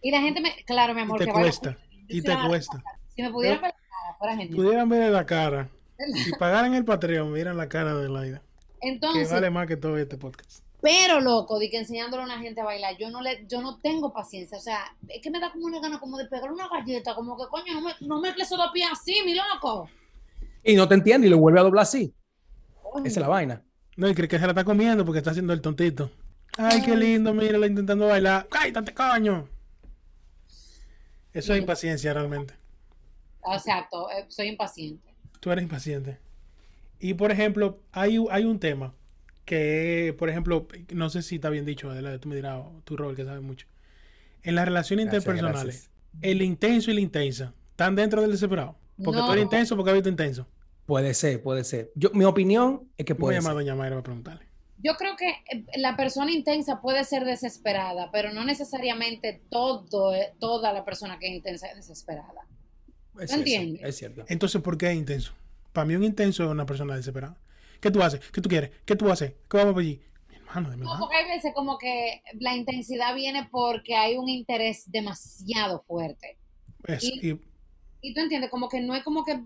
Y 0.00 0.10
la 0.10 0.20
gente 0.20 0.40
me, 0.40 0.54
claro, 0.64 0.94
mi 0.94 1.00
amor, 1.00 1.16
Y 1.16 1.24
te 1.24 1.26
que 1.26 1.32
cuesta. 1.32 1.76
Y 2.08 2.22
te 2.22 2.36
cuesta. 2.46 2.82
Si 3.14 3.22
me 3.22 3.30
pudieran 3.30 3.60
ver 3.62 3.72
la 3.72 3.88
cara, 3.88 4.16
fuera 4.18 4.36
genial. 4.36 4.56
Pudieran 4.56 4.88
ver 4.88 5.12
la 5.12 5.26
cara. 5.26 5.68
Si 6.24 6.30
pagaran 6.32 6.74
el 6.74 6.84
Patreon, 6.84 7.32
miran 7.32 7.56
la 7.56 7.68
cara 7.70 7.94
de 7.94 8.08
Laida. 8.10 8.42
Que 8.82 8.88
Entonces, 8.90 9.30
vale 9.30 9.48
más 9.50 9.66
que 9.66 9.76
todo 9.78 9.96
este 9.96 10.18
podcast. 10.18 10.62
Pero 10.80 11.20
loco, 11.20 11.58
de 11.58 11.70
que 11.70 11.78
enseñándole 11.78 12.22
a 12.22 12.26
una 12.26 12.38
gente 12.38 12.60
a 12.60 12.64
bailar, 12.64 12.96
yo 12.98 13.10
no 13.10 13.22
le, 13.22 13.46
yo 13.48 13.60
no 13.62 13.80
tengo 13.80 14.12
paciencia. 14.12 14.58
O 14.58 14.60
sea, 14.60 14.96
es 15.08 15.20
que 15.22 15.30
me 15.30 15.40
da 15.40 15.50
como 15.50 15.66
una 15.66 15.80
gana 15.80 15.98
como 15.98 16.18
de 16.18 16.26
pegarle 16.26 16.54
una 16.54 16.68
galleta, 16.68 17.14
como 17.14 17.36
que 17.36 17.44
coño, 17.48 17.74
no 17.74 17.80
me, 17.80 17.92
no 18.00 18.20
me 18.20 18.28
esos 18.30 18.58
dos 18.58 18.70
pies 18.72 18.88
así, 18.90 19.22
mi 19.24 19.34
loco. 19.34 19.88
Y 20.62 20.74
no 20.74 20.86
te 20.86 20.94
entiende 20.94 21.26
y 21.26 21.30
lo 21.30 21.38
vuelve 21.38 21.60
a 21.60 21.62
doblar 21.62 21.82
así. 21.82 22.14
Esa 22.98 23.06
es 23.06 23.16
la 23.16 23.28
vaina. 23.28 23.62
No, 23.96 24.08
y 24.08 24.14
cree 24.14 24.28
que 24.28 24.38
se 24.38 24.44
la 24.44 24.52
está 24.52 24.64
comiendo 24.64 25.04
porque 25.04 25.18
está 25.18 25.30
haciendo 25.30 25.52
el 25.52 25.60
tontito. 25.60 26.10
Ay, 26.58 26.82
qué 26.82 26.96
lindo, 26.96 27.32
mírala 27.32 27.66
intentando 27.66 28.06
bailar. 28.06 28.46
¡Cállate, 28.48 28.92
coño! 28.92 29.48
Eso 31.32 31.52
es 31.52 31.60
impaciencia 31.60 32.14
realmente. 32.14 32.54
Exacto, 33.52 34.10
eh, 34.10 34.24
soy 34.28 34.48
impaciente. 34.48 35.14
Tú 35.40 35.50
eres 35.50 35.62
impaciente. 35.62 36.18
Y 36.98 37.14
por 37.14 37.30
ejemplo, 37.30 37.78
hay, 37.92 38.18
hay 38.30 38.44
un 38.44 38.58
tema 38.58 38.94
que, 39.46 40.14
por 40.18 40.28
ejemplo, 40.28 40.68
no 40.92 41.08
sé 41.08 41.22
si 41.22 41.36
está 41.36 41.48
bien 41.48 41.64
dicho, 41.64 41.90
Adela, 41.90 42.18
tú 42.18 42.28
me 42.28 42.36
dirás, 42.36 42.62
tú, 42.84 42.96
Robert, 42.96 43.16
que 43.16 43.24
sabes 43.24 43.42
mucho. 43.42 43.66
En 44.42 44.54
las 44.56 44.66
relaciones 44.66 45.06
Gracias, 45.06 45.22
interpersonales, 45.24 45.64
gracias. 45.74 45.90
el 46.20 46.42
intenso 46.42 46.90
y 46.90 46.94
la 46.94 47.00
intensa 47.00 47.54
están 47.70 47.94
dentro 47.94 48.20
del 48.20 48.32
desesperado. 48.32 48.76
Porque 49.02 49.20
tú 49.20 49.32
eres 49.32 49.44
intenso 49.44 49.76
porque 49.76 49.90
has 49.90 49.94
visto 49.94 50.08
intenso. 50.08 50.46
Puede 50.84 51.14
ser, 51.14 51.42
puede 51.42 51.64
ser. 51.64 51.90
Yo, 51.94 52.10
mi 52.12 52.24
opinión 52.24 52.88
es 52.96 53.06
que 53.06 53.12
Voy 53.14 53.18
a 53.18 53.20
puede 53.20 53.36
llamar 53.38 53.52
a. 53.52 53.54
Doña 53.54 53.74
Mayra 53.74 53.96
para 53.96 54.02
preguntarle. 54.02 54.46
Yo 54.78 54.94
creo 54.96 55.16
que 55.16 55.30
eh, 55.30 55.64
la 55.78 55.96
persona 55.96 56.30
intensa 56.32 56.80
puede 56.80 57.04
ser 57.04 57.24
desesperada, 57.24 58.10
pero 58.12 58.32
no 58.32 58.44
necesariamente 58.44 59.42
todo, 59.50 60.14
eh, 60.14 60.32
toda 60.38 60.72
la 60.72 60.84
persona 60.84 61.18
que 61.18 61.28
es 61.28 61.34
intensa 61.34 61.66
es 61.68 61.76
desesperada. 61.76 62.46
Es 63.14 63.14
¿Me 63.14 63.26
cierto, 63.26 63.36
entiendes? 63.38 63.82
Es 63.84 63.96
cierto. 63.96 64.24
Entonces, 64.28 64.60
¿por 64.62 64.76
qué 64.76 64.90
es 64.90 64.96
intenso? 64.96 65.32
Para 65.72 65.86
mí 65.86 65.94
un 65.96 66.04
intenso 66.04 66.44
es 66.44 66.50
una 66.50 66.66
persona 66.66 66.94
desesperada. 66.96 67.36
¿Qué 67.80 67.90
tú 67.90 68.02
haces? 68.02 68.20
¿Qué 68.32 68.40
tú 68.40 68.48
quieres? 68.48 68.70
¿Qué 68.84 68.96
tú 68.96 69.10
haces? 69.10 69.32
¿Qué 69.48 69.56
vamos 69.56 69.74
para 69.74 69.82
allí? 69.86 70.00
Mi 70.28 70.36
hermano, 70.36 70.70
de 70.70 70.76
porque 70.98 71.16
hay 71.16 71.28
veces 71.28 71.52
como 71.54 71.78
que 71.78 72.22
la 72.40 72.54
intensidad 72.56 73.14
viene 73.14 73.48
porque 73.50 73.94
hay 73.94 74.16
un 74.16 74.28
interés 74.28 74.90
demasiado 74.90 75.80
fuerte. 75.80 76.36
Es- 76.86 77.04
y- 77.04 77.30
y- 77.30 77.40
Y 78.02 78.14
tú 78.14 78.20
entiendes, 78.20 78.50
como 78.50 78.68
que 78.68 78.80
no 78.80 78.94
es 78.94 79.02
como 79.02 79.24
que 79.24 79.40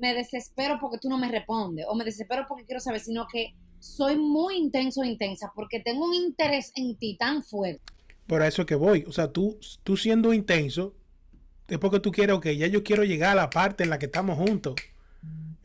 me 0.00 0.12
desespero 0.12 0.78
porque 0.80 0.98
tú 0.98 1.08
no 1.08 1.16
me 1.16 1.30
respondes 1.30 1.86
o 1.88 1.94
me 1.94 2.04
desespero 2.04 2.44
porque 2.46 2.64
quiero 2.66 2.80
saber, 2.80 3.00
sino 3.00 3.26
que 3.32 3.54
soy 3.78 4.16
muy 4.18 4.56
intenso 4.56 5.00
o 5.00 5.04
intensa 5.04 5.52
porque 5.54 5.80
tengo 5.80 6.04
un 6.06 6.12
interés 6.14 6.70
en 6.74 6.96
ti 6.96 7.16
tan 7.16 7.42
fuerte. 7.42 7.80
Por 8.26 8.42
eso 8.42 8.62
es 8.62 8.66
que 8.66 8.74
voy. 8.74 9.04
O 9.08 9.12
sea, 9.12 9.32
tú, 9.32 9.58
tú 9.84 9.96
siendo 9.96 10.34
intenso, 10.34 10.94
es 11.66 11.78
porque 11.78 12.00
tú 12.00 12.10
quieres, 12.12 12.36
ok, 12.36 12.46
ya 12.48 12.66
yo 12.66 12.82
quiero 12.82 13.04
llegar 13.04 13.30
a 13.32 13.34
la 13.42 13.48
parte 13.48 13.84
en 13.84 13.90
la 13.90 13.98
que 13.98 14.06
estamos 14.06 14.36
juntos. 14.36 14.74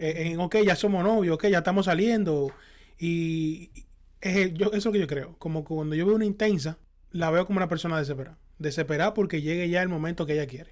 Eh, 0.03 0.31
en, 0.33 0.39
ok, 0.41 0.57
ya 0.65 0.75
somos 0.75 1.01
novios, 1.01 1.35
ok, 1.35 1.47
ya 1.47 1.59
estamos 1.59 1.85
saliendo. 1.85 2.51
Y 2.99 3.71
es 4.19 4.53
yo, 4.53 4.67
eso 4.67 4.75
es 4.75 4.85
lo 4.85 4.91
que 4.91 4.99
yo 4.99 5.07
creo. 5.07 5.37
Como 5.39 5.63
cuando 5.63 5.95
yo 5.95 6.05
veo 6.05 6.15
una 6.15 6.25
intensa, 6.25 6.77
la 7.11 7.31
veo 7.31 7.45
como 7.45 7.57
una 7.57 7.69
persona 7.69 7.97
desesperada. 7.97 8.37
Desesperada 8.59 9.13
porque 9.13 9.41
llegue 9.41 9.69
ya 9.69 9.81
el 9.81 9.87
momento 9.87 10.25
que 10.25 10.33
ella 10.33 10.45
quiere. 10.45 10.71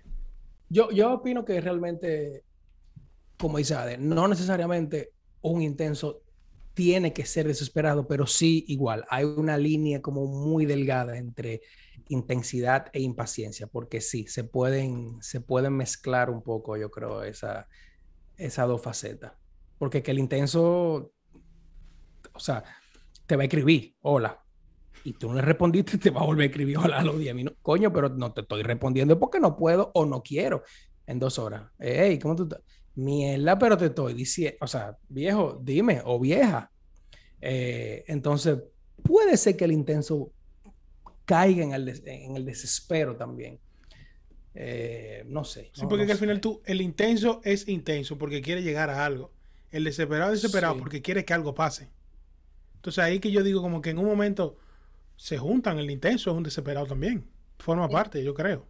Yo, 0.68 0.92
yo 0.92 1.14
opino 1.14 1.46
que 1.46 1.62
realmente, 1.62 2.44
como 3.38 3.58
dice 3.58 3.76
Ade, 3.76 3.98
no 3.98 4.28
necesariamente 4.28 5.14
un 5.42 5.62
intenso 5.62 6.24
tiene 6.74 7.14
que 7.14 7.26
ser 7.26 7.48
desesperado, 7.48 8.08
pero 8.08 8.28
sí 8.28 8.66
igual. 8.68 9.06
Hay 9.10 9.24
una 9.24 9.58
línea 9.58 10.02
como 10.02 10.26
muy 10.26 10.66
delgada 10.66 11.18
entre 11.18 11.62
intensidad 12.10 12.88
e 12.92 13.00
impaciencia, 13.00 13.68
porque 13.68 14.02
sí, 14.02 14.28
se 14.28 14.44
pueden, 14.44 15.22
se 15.22 15.40
pueden 15.40 15.74
mezclar 15.78 16.30
un 16.30 16.42
poco, 16.42 16.76
yo 16.76 16.92
creo, 16.92 17.24
esa, 17.24 17.68
esas 18.46 18.68
dos 18.68 18.82
facetas. 18.82 19.34
Porque 19.78 20.04
que 20.04 20.12
el 20.12 20.20
intenso, 20.20 21.12
o 22.34 22.40
sea, 22.40 22.64
te 23.26 23.36
va 23.36 23.44
a 23.44 23.46
escribir, 23.46 23.96
hola, 24.02 24.44
y 25.04 25.14
tú 25.14 25.30
no 25.30 25.36
le 25.36 25.42
respondiste, 25.42 25.98
te 25.98 26.10
va 26.10 26.22
a 26.22 26.26
volver 26.26 26.44
a 26.44 26.46
escribir 26.48 26.78
hola 26.78 27.00
a 27.00 27.04
los 27.04 27.18
10 27.18 27.36
minutos. 27.36 27.60
Coño, 27.62 27.92
pero 27.92 28.10
no 28.10 28.32
te 28.34 28.42
estoy 28.42 28.64
respondiendo 28.64 29.20
porque 29.20 29.40
no 29.40 29.56
puedo 29.56 29.92
o 29.94 30.06
no 30.06 30.22
quiero 30.22 30.64
en 31.08 31.20
dos 31.20 31.40
horas. 31.40 31.72
Hey, 31.80 32.20
¿cómo 32.20 32.36
tú 32.36 32.44
estás? 32.44 32.62
Mierda, 32.96 33.58
pero 33.58 33.78
te 33.78 33.86
estoy 33.86 34.14
diciendo, 34.14 34.58
o 34.62 34.68
sea, 34.68 34.98
viejo, 35.08 35.60
dime, 35.62 36.02
o 36.04 36.20
vieja. 36.20 36.70
Eh, 37.40 38.04
entonces, 38.08 38.60
puede 39.02 39.38
ser 39.38 39.56
que 39.56 39.66
el 39.66 39.72
intenso 39.72 40.32
caiga 41.26 41.64
en 41.64 41.74
el, 41.74 42.02
en 42.06 42.36
el 42.36 42.46
desespero 42.46 43.16
también. 43.16 43.60
Eh, 44.54 45.24
no 45.28 45.44
sé. 45.46 45.72
Sí, 45.74 45.82
no- 45.84 45.88
porque 45.90 46.04
no 46.04 46.08
que 46.08 46.12
al 46.14 46.18
final 46.18 46.42
tú, 46.42 46.62
el 46.66 46.82
intenso 46.82 47.42
es 47.44 47.68
intenso 47.68 48.18
porque 48.18 48.42
quiere 48.42 48.62
llegar 48.64 48.90
a 48.90 49.06
algo. 49.06 49.32
El 49.72 49.86
desesperado 49.86 50.34
es 50.34 50.42
desesperado 50.42 50.74
Sí. 50.76 50.80
porque 50.82 51.02
quiere 51.02 51.24
que 51.24 51.34
algo 51.34 51.56
pase. 51.56 51.90
Entonces 52.76 53.04
ahí 53.04 53.20
que 53.20 53.32
yo 53.32 53.44
digo 53.44 53.62
como 53.62 53.82
que 53.82 53.92
en 53.92 54.00
un 54.00 54.06
momento 54.06 54.58
se 55.16 55.38
juntan, 55.38 55.78
el 55.80 55.90
intenso 55.90 56.32
es 56.32 56.36
un 56.38 56.44
desesperado 56.44 56.88
también. 56.88 57.26
Forma 57.60 57.88
Sí. 57.88 57.94
parte, 57.94 58.24
yo 58.24 58.34
creo. 58.34 58.66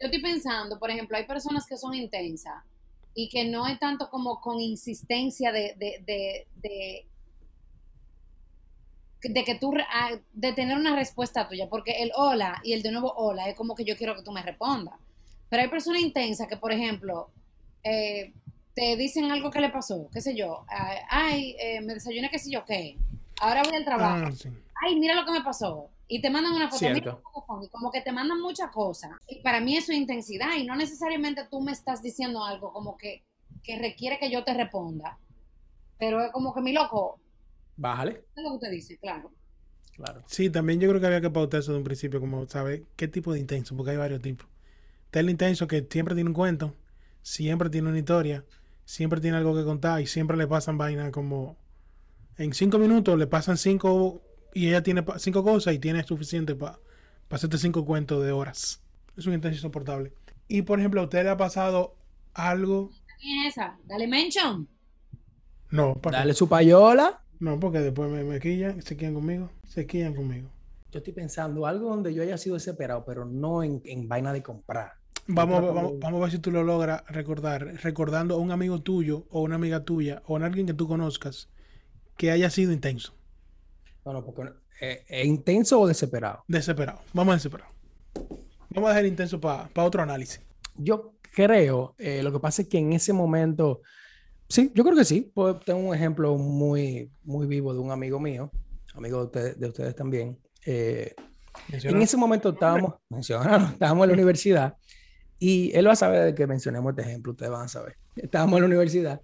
Yo 0.00 0.06
estoy 0.06 0.20
pensando, 0.20 0.78
por 0.78 0.90
ejemplo, 0.90 1.16
hay 1.16 1.26
personas 1.26 1.66
que 1.66 1.76
son 1.76 1.94
intensas 1.94 2.62
y 3.14 3.28
que 3.28 3.44
no 3.48 3.66
es 3.66 3.78
tanto 3.78 4.08
como 4.10 4.40
con 4.40 4.60
insistencia 4.60 5.52
de, 5.52 5.74
de, 5.78 6.02
de, 6.06 6.46
de, 6.56 7.06
de 9.22 9.44
que 9.44 9.54
tú, 9.56 9.72
ah, 9.92 10.10
de 10.32 10.52
tener 10.52 10.76
una 10.78 10.94
respuesta 10.96 11.46
tuya, 11.48 11.68
porque 11.68 12.02
el 12.02 12.10
hola 12.16 12.60
y 12.64 12.72
el 12.72 12.82
de 12.82 12.90
nuevo 12.92 13.12
hola 13.16 13.48
es 13.48 13.54
como 13.56 13.74
que 13.74 13.84
yo 13.84 13.96
quiero 13.96 14.14
que 14.16 14.22
tú 14.22 14.32
me 14.32 14.42
respondas. 14.42 14.94
Pero 15.48 15.62
hay 15.62 15.68
personas 15.68 16.00
intensas 16.00 16.46
que, 16.48 16.56
por 16.56 16.72
ejemplo, 16.72 17.30
eh, 17.82 18.32
te 18.74 18.96
dicen 18.96 19.30
algo 19.30 19.50
que 19.50 19.60
le 19.60 19.68
pasó, 19.70 20.08
qué 20.12 20.20
sé 20.20 20.34
yo, 20.34 20.64
ay, 21.08 21.56
eh, 21.60 21.80
me 21.80 21.94
desayuné, 21.94 22.30
qué 22.30 22.38
sé 22.38 22.50
yo, 22.50 22.64
qué, 22.64 22.96
ahora 23.40 23.62
voy 23.64 23.74
al 23.74 23.84
trabajo, 23.84 24.26
Ah, 24.28 24.32
sí. 24.32 24.48
ay, 24.86 24.98
mira 24.98 25.14
lo 25.14 25.24
que 25.24 25.32
me 25.32 25.42
pasó. 25.42 25.88
Y 26.12 26.20
te 26.20 26.28
mandan 26.30 26.52
una 26.54 26.68
foto, 26.68 26.84
mira 26.92 27.18
como 27.70 27.90
que 27.92 28.00
te 28.00 28.10
mandan 28.10 28.40
muchas 28.40 28.70
cosas. 28.70 29.12
Y 29.28 29.36
para 29.42 29.60
mí 29.60 29.76
eso 29.76 29.92
es 29.92 29.98
intensidad 29.98 30.56
y 30.56 30.64
no 30.64 30.74
necesariamente 30.74 31.44
tú 31.48 31.60
me 31.60 31.70
estás 31.72 32.02
diciendo 32.02 32.44
algo 32.44 32.72
como 32.72 32.96
que, 32.96 33.22
que 33.62 33.78
requiere 33.78 34.18
que 34.18 34.28
yo 34.30 34.42
te 34.42 34.54
responda. 34.54 35.18
Pero 35.98 36.20
es 36.24 36.32
como 36.32 36.52
que 36.52 36.62
mi 36.62 36.72
loco, 36.72 37.20
Bájale. 37.80 38.10
es 38.36 38.42
lo 38.42 38.50
que 38.50 38.54
usted 38.56 38.70
dice, 38.70 38.98
claro. 38.98 39.32
Claro. 39.96 40.22
Sí, 40.26 40.50
también 40.50 40.80
yo 40.80 40.88
creo 40.88 41.00
que 41.00 41.06
había 41.06 41.20
que 41.20 41.30
pautar 41.30 41.60
eso 41.60 41.72
de 41.72 41.78
un 41.78 41.84
principio, 41.84 42.20
como 42.20 42.46
saber 42.48 42.84
qué 42.96 43.08
tipo 43.08 43.32
de 43.32 43.40
intenso, 43.40 43.76
porque 43.76 43.92
hay 43.92 43.96
varios 43.96 44.20
tipos. 44.22 44.46
Está 45.06 45.20
el 45.20 45.30
intenso 45.30 45.66
que 45.66 45.86
siempre 45.90 46.14
tiene 46.14 46.28
un 46.30 46.34
cuento, 46.34 46.74
siempre 47.22 47.68
tiene 47.70 47.88
una 47.88 47.98
historia, 47.98 48.44
siempre 48.84 49.20
tiene 49.20 49.36
algo 49.38 49.54
que 49.54 49.64
contar 49.64 50.00
y 50.00 50.06
siempre 50.06 50.36
le 50.36 50.46
pasan 50.46 50.78
vainas 50.78 51.10
como 51.10 51.56
en 52.36 52.52
cinco 52.54 52.78
minutos 52.78 53.18
le 53.18 53.26
pasan 53.26 53.56
cinco 53.58 54.22
y 54.54 54.68
ella 54.68 54.82
tiene 54.82 55.02
pa- 55.02 55.18
cinco 55.18 55.42
cosas 55.44 55.74
y 55.74 55.78
tiene 55.78 56.02
suficiente 56.04 56.54
para 56.54 56.78
hacerte 57.30 57.58
cinco 57.58 57.84
cuentos 57.84 58.24
de 58.24 58.32
horas. 58.32 58.82
Es 59.16 59.26
un 59.26 59.34
intenso 59.34 59.56
insoportable. 59.56 60.12
Y 60.48 60.62
por 60.62 60.78
ejemplo, 60.78 61.00
¿a 61.00 61.04
usted 61.04 61.22
le 61.24 61.30
ha 61.30 61.36
pasado 61.36 61.96
algo? 62.34 62.90
¿Quién 63.20 63.40
es 63.46 63.52
esa? 63.56 63.78
Dale 63.84 64.06
mention. 64.06 64.68
No, 65.70 65.94
¿para? 66.00 66.18
Dale 66.18 66.34
su 66.34 66.48
payola. 66.48 67.20
No, 67.40 67.58
porque 67.58 67.78
después 67.80 68.10
me, 68.10 68.22
me 68.22 68.38
quillan, 68.38 68.82
se 68.82 68.96
quillan 68.96 69.14
conmigo, 69.14 69.50
se 69.66 69.86
quillan 69.86 70.14
conmigo. 70.14 70.48
Yo 70.92 70.98
estoy 70.98 71.12
pensando 71.12 71.66
algo 71.66 71.88
donde 71.88 72.12
yo 72.12 72.22
haya 72.22 72.36
sido 72.36 72.54
desesperado, 72.54 73.04
pero 73.06 73.24
no 73.24 73.62
en, 73.62 73.80
en 73.84 74.08
vaina 74.08 74.32
de 74.32 74.42
comprar. 74.42 74.92
Vamos, 75.26 75.58
a 75.58 75.60
ver- 75.60 75.72
vamos, 75.74 75.92
vamos 76.00 76.18
a 76.18 76.22
ver 76.24 76.30
si 76.32 76.38
tú 76.38 76.50
lo 76.50 76.62
logras 76.64 77.02
recordar, 77.08 77.64
recordando 77.82 78.34
a 78.34 78.38
un 78.38 78.50
amigo 78.50 78.80
tuyo 78.82 79.26
o 79.30 79.42
una 79.42 79.54
amiga 79.54 79.84
tuya 79.84 80.22
o 80.26 80.36
a 80.36 80.44
alguien 80.44 80.66
que 80.66 80.74
tú 80.74 80.88
conozcas 80.88 81.48
que 82.16 82.30
haya 82.30 82.50
sido 82.50 82.72
intenso, 82.72 83.14
No, 84.04 84.12
no, 84.12 84.24
porque 84.24 84.52
eh, 84.80 85.04
¿es 85.08 85.26
intenso 85.26 85.80
o 85.80 85.86
desesperado? 85.86 86.42
desesperado. 86.48 87.00
Vamos 87.14 87.32
a 87.32 87.36
desesperado. 87.36 87.70
Vamos 88.70 88.90
a 88.90 88.92
dejar 88.94 89.06
intenso 89.06 89.40
para 89.40 89.70
otro 89.76 90.02
análisis. 90.02 90.40
Yo 90.76 91.14
creo, 91.32 91.94
eh, 91.98 92.22
lo 92.22 92.32
que 92.32 92.40
pasa 92.40 92.62
es 92.62 92.68
que 92.68 92.78
en 92.78 92.92
ese 92.92 93.12
momento, 93.12 93.80
sí, 94.50 94.70
yo 94.74 94.84
creo 94.84 94.96
que 94.96 95.04
sí. 95.04 95.30
Pues, 95.34 95.56
tengo 95.64 95.80
un 95.80 95.94
ejemplo 95.94 96.36
muy, 96.36 97.10
muy 97.24 97.46
vivo 97.46 97.72
de 97.72 97.80
un 97.80 97.90
amigo 97.90 98.20
mío, 98.20 98.50
amigo 98.94 99.18
de 99.20 99.24
ustedes, 99.24 99.58
de 99.60 99.68
ustedes 99.68 99.94
también. 99.94 100.38
Eh, 100.66 101.14
en 101.72 102.02
ese 102.02 102.16
momento 102.16 102.50
estábamos, 102.50 102.94
mencionaron, 103.08 103.64
estábamos 103.72 104.04
en 104.04 104.08
la 104.10 104.14
universidad 104.14 104.76
y 105.38 105.72
él 105.74 105.88
va 105.88 105.92
a 105.92 105.96
saber 105.96 106.24
de 106.24 106.34
que 106.34 106.46
mencionemos 106.46 106.90
este 106.90 107.02
ejemplo, 107.02 107.32
ustedes 107.32 107.50
van 107.50 107.62
a 107.64 107.68
saber. 107.68 107.96
Estábamos 108.16 108.56
en 108.58 108.62
la 108.62 108.66
universidad 108.66 109.20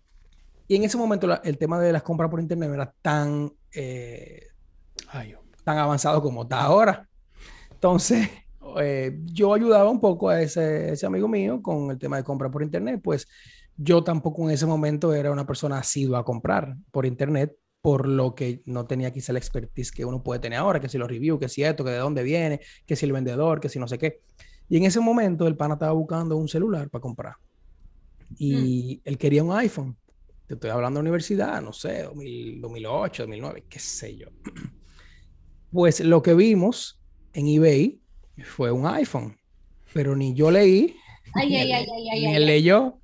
y 0.68 0.76
en 0.76 0.84
ese 0.84 0.96
momento 0.96 1.26
la- 1.26 1.42
el 1.44 1.58
tema 1.58 1.78
de 1.80 1.92
las 1.92 2.02
compras 2.02 2.30
por 2.30 2.40
internet 2.40 2.68
no 2.68 2.74
era 2.74 2.94
tan, 3.02 3.52
eh, 3.74 4.46
Ay, 5.08 5.34
tan 5.64 5.78
avanzado 5.78 6.22
como 6.22 6.42
está 6.42 6.62
ahora. 6.62 7.08
Entonces, 7.70 8.28
eh, 8.80 9.18
yo 9.26 9.54
ayudaba 9.54 9.90
un 9.90 10.00
poco 10.00 10.28
a 10.28 10.40
ese, 10.40 10.92
ese 10.92 11.06
amigo 11.06 11.28
mío 11.28 11.60
con 11.62 11.90
el 11.90 11.98
tema 11.98 12.16
de 12.16 12.24
compra 12.24 12.50
por 12.50 12.62
internet, 12.62 13.00
pues 13.02 13.28
yo 13.76 14.02
tampoco 14.02 14.48
en 14.48 14.54
ese 14.54 14.66
momento 14.66 15.14
era 15.14 15.30
una 15.30 15.46
persona 15.46 15.78
asidua 15.78 16.20
a 16.20 16.24
comprar 16.24 16.76
por 16.90 17.06
internet, 17.06 17.56
por 17.82 18.08
lo 18.08 18.34
que 18.34 18.62
no 18.66 18.86
tenía 18.86 19.12
quizá 19.12 19.32
la 19.32 19.38
expertise 19.38 19.92
que 19.92 20.04
uno 20.04 20.22
puede 20.22 20.40
tener 20.40 20.58
ahora, 20.58 20.80
que 20.80 20.88
si 20.88 20.98
los 20.98 21.08
reviews, 21.08 21.38
que 21.38 21.48
si 21.48 21.62
esto, 21.62 21.84
que 21.84 21.90
de 21.90 21.98
dónde 21.98 22.22
viene, 22.22 22.60
que 22.84 22.96
si 22.96 23.06
el 23.06 23.12
vendedor, 23.12 23.60
que 23.60 23.68
si 23.68 23.78
no 23.78 23.86
sé 23.86 23.98
qué. 23.98 24.20
Y 24.68 24.78
en 24.78 24.84
ese 24.84 24.98
momento 24.98 25.46
el 25.46 25.56
pana 25.56 25.74
estaba 25.74 25.92
buscando 25.92 26.36
un 26.36 26.48
celular 26.48 26.90
para 26.90 27.00
comprar. 27.00 27.34
Y 28.38 29.00
él 29.04 29.16
quería 29.18 29.44
un 29.44 29.56
iPhone. 29.56 29.96
Te 30.48 30.54
estoy 30.54 30.70
hablando 30.70 30.98
de 30.98 31.02
universidad, 31.02 31.62
no 31.62 31.72
sé, 31.72 32.02
2000, 32.04 32.60
2008, 32.60 33.22
2009, 33.22 33.64
qué 33.68 33.78
sé 33.78 34.16
yo. 34.16 34.28
Pues 35.68 36.00
lo 36.00 36.22
que 36.22 36.32
vimos 36.32 36.98
en 37.34 37.48
eBay 37.48 38.00
fue 38.44 38.70
un 38.70 38.86
iPhone, 38.86 39.36
pero 39.92 40.16
ni 40.16 40.32
yo 40.32 40.50
leí, 40.50 40.96
Ay, 41.34 41.50
ni 41.50 41.56
ay, 41.56 41.72
él, 41.72 41.86
ay, 42.12 42.20
ni 42.20 42.34
él 42.34 42.46
leyó. 42.46 43.00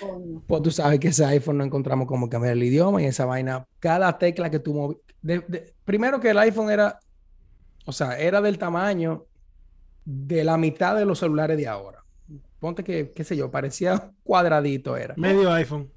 Coño. 0.00 0.42
Pues 0.46 0.62
tú 0.62 0.70
sabes 0.70 0.98
que 1.00 1.08
ese 1.08 1.24
iPhone 1.24 1.58
no 1.58 1.64
encontramos 1.64 2.06
como 2.06 2.28
cambiar 2.28 2.54
el 2.54 2.62
idioma 2.62 3.02
y 3.02 3.06
esa 3.06 3.24
vaina, 3.24 3.64
cada 3.80 4.16
tecla 4.18 4.50
que 4.50 4.58
tú 4.58 4.74
movías. 4.74 5.44
primero 5.84 6.20
que 6.20 6.30
el 6.30 6.38
iPhone 6.38 6.70
era, 6.70 6.98
o 7.84 7.92
sea, 7.92 8.18
era 8.18 8.40
del 8.40 8.58
tamaño 8.58 9.26
de 10.04 10.44
la 10.44 10.56
mitad 10.56 10.96
de 10.96 11.04
los 11.04 11.18
celulares 11.18 11.56
de 11.56 11.66
ahora. 11.66 12.04
Ponte 12.58 12.82
que, 12.82 13.10
qué 13.10 13.24
sé 13.24 13.36
yo, 13.36 13.50
parecía 13.50 14.10
cuadradito 14.22 14.96
era. 14.96 15.14
Medio 15.16 15.52
iPhone. 15.52 15.90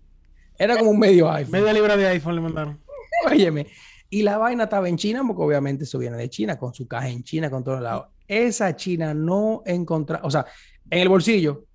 Era 0.58 0.78
como 0.78 0.92
un 0.92 1.00
medio 1.00 1.32
iPhone. 1.32 1.52
Media 1.52 1.74
libra 1.74 1.96
de 1.96 2.08
iPhone 2.08 2.36
le 2.36 2.42
mandaron. 2.42 2.80
Óyeme, 3.26 3.68
y 4.10 4.24
la 4.24 4.38
vaina 4.38 4.66
estaba 4.66 4.88
en 4.88 4.98
China, 4.98 5.24
porque 5.26 5.44
obviamente 5.44 5.84
eso 5.84 6.00
viene 6.00 6.18
de 6.18 6.30
China, 6.30 6.58
con 6.58 6.74
su 6.74 6.88
caja 6.88 7.10
en 7.10 7.24
China, 7.24 7.50
con 7.50 7.64
todos 7.64 7.82
lados. 7.82 8.08
Esa 8.28 8.76
China 8.76 9.14
no 9.14 9.64
encontraba, 9.66 10.26
o 10.26 10.32
sea, 10.32 10.46
en 10.90 11.00
el 11.00 11.10
bolsillo. 11.10 11.66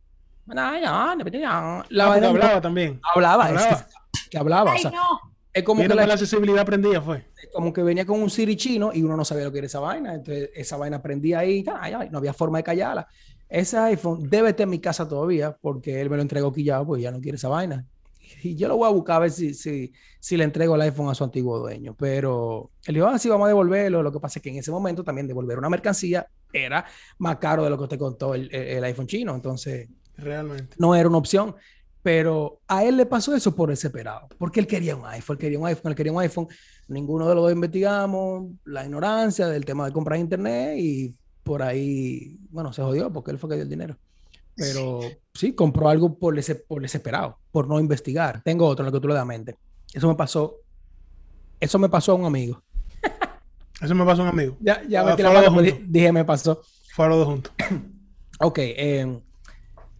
La 1.88 2.12
Ah, 2.12 2.20
no- 2.20 2.28
hablaba 2.28 2.61
también. 2.61 3.00
hablaba, 3.14 3.44
es 3.50 3.56
hablaba. 3.62 3.87
que, 3.87 4.30
que 4.30 4.38
hablaba, 4.38 4.70
o 4.70 4.75
Ay, 4.75 4.82
sea, 4.82 4.90
no. 4.90 5.20
es 5.52 5.62
como 5.62 5.78
Viene 5.78 5.88
que, 5.94 5.96
con 5.99 6.00
la 6.02 6.06
la- 6.06 6.14
accesibilidad 6.14 6.66
prendida, 6.66 7.00
fue. 7.00 7.26
como 7.52 7.72
que 7.72 7.82
venía 7.82 8.04
con 8.04 8.20
un 8.22 8.30
Siri 8.30 8.56
chino 8.56 8.90
y 8.92 9.02
uno 9.02 9.16
no 9.16 9.25
sabía 9.25 9.44
lo 9.44 9.52
que 9.52 9.58
era 9.58 9.66
esa 9.66 9.80
vaina, 9.80 10.14
entonces 10.14 10.50
esa 10.54 10.76
vaina 10.76 11.00
prendía 11.02 11.40
ahí, 11.40 11.64
ay, 11.80 11.92
ay, 11.96 12.08
no 12.11 12.18
había 12.18 12.32
forma 12.32 12.58
de 12.58 12.64
callarla. 12.64 13.06
Ese 13.49 13.76
iPhone 13.78 14.28
debe 14.30 14.49
estar 14.50 14.64
en 14.64 14.70
mi 14.70 14.78
casa 14.78 15.06
todavía 15.06 15.56
porque 15.61 16.00
él 16.00 16.08
me 16.08 16.16
lo 16.16 16.22
entregó 16.22 16.52
quillado, 16.52 16.87
pues 16.87 17.02
ya 17.02 17.11
no 17.11 17.20
quiere 17.20 17.37
esa 17.37 17.49
vaina. 17.49 17.87
Y 18.42 18.56
yo 18.56 18.66
lo 18.66 18.78
voy 18.78 18.88
a 18.88 18.92
buscar 18.92 19.16
a 19.16 19.18
ver 19.20 19.30
si, 19.30 19.52
si, 19.52 19.92
si 20.18 20.38
le 20.38 20.44
entrego 20.44 20.75
el 20.75 20.80
iPhone 20.80 21.11
a 21.11 21.14
su 21.14 21.22
antiguo 21.22 21.58
dueño. 21.58 21.94
Pero 21.99 22.70
él 22.87 22.94
dijo, 22.94 23.06
ah, 23.08 23.18
sí, 23.18 23.28
vamos 23.28 23.44
a 23.44 23.49
devolverlo. 23.49 24.02
Lo 24.02 24.11
que 24.11 24.20
pasa 24.20 24.38
es 24.38 24.42
que 24.42 24.49
en 24.49 24.56
ese 24.56 24.70
momento 24.70 25.04
también 25.04 25.28
devolver 25.28 25.58
una 25.58 25.68
mercancía 25.68 26.26
era 26.50 26.87
más 27.18 27.37
caro 27.37 27.62
de 27.64 27.68
lo 27.70 27.78
que 27.78 27.88
te 27.88 27.99
contó 27.99 28.34
el, 28.34 28.49
el- 28.54 28.68
el 28.78 28.84
iPhone 28.84 29.06
chino. 29.06 29.34
Entonces 29.34 29.90
Realmente. 30.16 30.76
no 30.78 30.95
era 30.95 31.09
una 31.09 31.19
opción. 31.19 31.54
Pero 32.02 32.61
a 32.66 32.83
él 32.85 32.97
le 32.97 33.07
pasó 33.07 33.33
eso 33.33 33.54
por 33.54 33.69
desesperado, 33.71 34.28
porque 34.37 34.59
él 34.59 34.66
quería 34.66 34.97
un 34.97 35.07
iPhone, 35.07 35.35
él 35.37 35.38
quería 35.40 35.59
un 35.61 35.66
iPhone, 35.69 35.92
él 35.92 35.95
quería 35.97 36.12
un 36.12 36.21
iPhone. 36.21 36.49
Ninguno 36.88 37.28
de 37.28 37.35
los 37.37 37.45
dos 37.45 37.52
investigamos 37.52 38.50
la 38.64 38.85
ignorancia 38.85 39.47
del 39.47 39.64
tema 39.64 39.87
de 39.87 39.92
comprar 39.92 40.19
internet 40.19 40.76
y 40.78 41.14
por 41.45 41.62
ahí, 41.62 42.38
bueno, 42.50 42.73
se 42.73 42.83
jodió 42.83 43.12
porque 43.12 43.31
él 43.31 43.38
fue 43.38 43.50
que 43.50 43.54
dio 43.54 43.62
el 43.62 43.69
dinero. 43.71 43.97
Pero 44.57 44.99
sí, 45.33 45.54
compró 45.54 45.88
algo 45.88 46.19
por, 46.19 46.37
ese, 46.37 46.57
por 46.57 46.83
desesperado, 46.83 47.38
por 47.52 47.69
no 47.69 47.78
investigar. 47.78 48.42
Tengo 48.42 48.66
otro 48.66 48.85
en 48.85 48.92
lo 48.92 48.99
que 48.99 49.00
tú 49.00 49.07
le 49.07 49.14
das 49.14 49.25
mente. 49.25 49.57
Eso 49.95 50.09
me 50.09 50.16
pasó, 50.16 50.57
eso 51.61 51.78
me 51.78 51.88
pasó 51.88 52.12
a 52.12 52.14
un 52.16 52.25
amigo. 52.25 52.62
Eso 53.81 53.95
me 53.95 54.04
pasó 54.04 54.23
a 54.23 54.25
un 54.25 54.31
amigo. 54.31 54.57
Ya, 54.61 54.83
ya 54.88 55.00
Ah, 55.02 55.04
metí 55.04 55.23
la 55.23 55.62
di- 55.62 55.85
dije, 55.88 56.12
me 56.12 56.25
pasó. 56.25 56.61
Fue 56.95 57.04
a 57.07 57.09
los 57.09 57.19
dos 57.19 57.26
juntos. 57.28 57.52
Ok, 58.40 58.59
eh, 58.59 59.23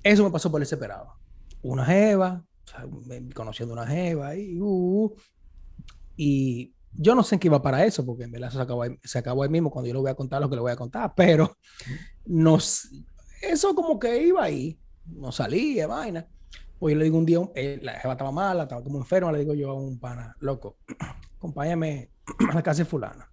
eso 0.03 0.25
me 0.25 0.31
pasó 0.31 0.51
por 0.51 0.61
desesperado. 0.61 1.15
Una 1.63 1.85
jeva, 1.85 2.45
o 2.65 2.69
sea, 2.69 2.87
conociendo 3.35 3.73
una 3.73 3.87
jeva 3.87 4.37
y, 4.37 4.59
uh, 4.61 5.15
y 6.17 6.75
yo 6.95 7.15
no 7.15 7.23
sé 7.23 7.37
en 7.37 7.39
qué 7.41 7.49
iba 7.49 7.63
para 7.63 7.85
eso, 7.85 8.05
porque 8.05 8.25
en 8.25 8.33
verdad 8.33 8.51
se 8.51 8.61
acabó, 8.61 8.83
ahí, 8.83 8.99
se 9.03 9.19
acabó 9.19 9.43
ahí 9.43 9.49
mismo 9.49 9.71
cuando 9.71 9.89
yo 9.89 9.95
le 9.95 10.01
voy 10.01 10.11
a 10.11 10.15
contar 10.15 10.41
lo 10.41 10.51
que 10.51 10.57
le 10.57 10.63
voy 10.63 10.73
a 10.73 10.77
contar, 10.77 11.13
pero 11.17 11.57
nos, 12.27 12.89
eso 13.41 13.75
como 13.75 13.99
que 13.99 14.23
iba 14.27 14.43
ahí, 14.43 14.79
no 15.07 15.33
salía, 15.33 15.87
vaina. 15.87 16.27
Pues 16.79 16.95
yo 16.95 16.99
le 16.99 17.05
digo 17.05 17.19
un 17.19 17.27
día, 17.27 17.39
eh, 17.55 17.79
la 17.81 17.93
jeva 17.93 18.15
estaba 18.15 18.33
mala, 18.33 18.65
estaba 18.65 18.83
como 18.83 18.99
enferma, 18.99 19.31
le 19.31 19.39
digo 19.39 19.55
yo 19.55 19.71
a 19.71 19.75
un 19.75 20.01
pana, 20.01 20.37
loco, 20.41 20.79
acompáñame 21.37 22.11
a 22.51 22.55
la 22.55 22.63
casa 22.63 22.83
de 22.83 22.87
fulana. 22.87 23.31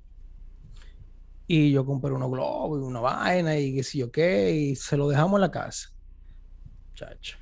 Y 1.48 1.72
yo 1.72 1.84
compré 1.84 2.12
unos 2.12 2.30
globos 2.30 2.80
y 2.80 2.84
una 2.84 3.00
vaina 3.00 3.58
y 3.58 3.74
qué 3.74 3.84
sé 3.84 3.98
yo 3.98 4.12
qué, 4.12 4.52
y 4.52 4.76
se 4.76 4.96
lo 4.98 5.10
dejamos 5.10 5.38
en 5.38 5.42
la 5.42 5.52
casa. 5.52 5.90
Chacho, 7.00 7.38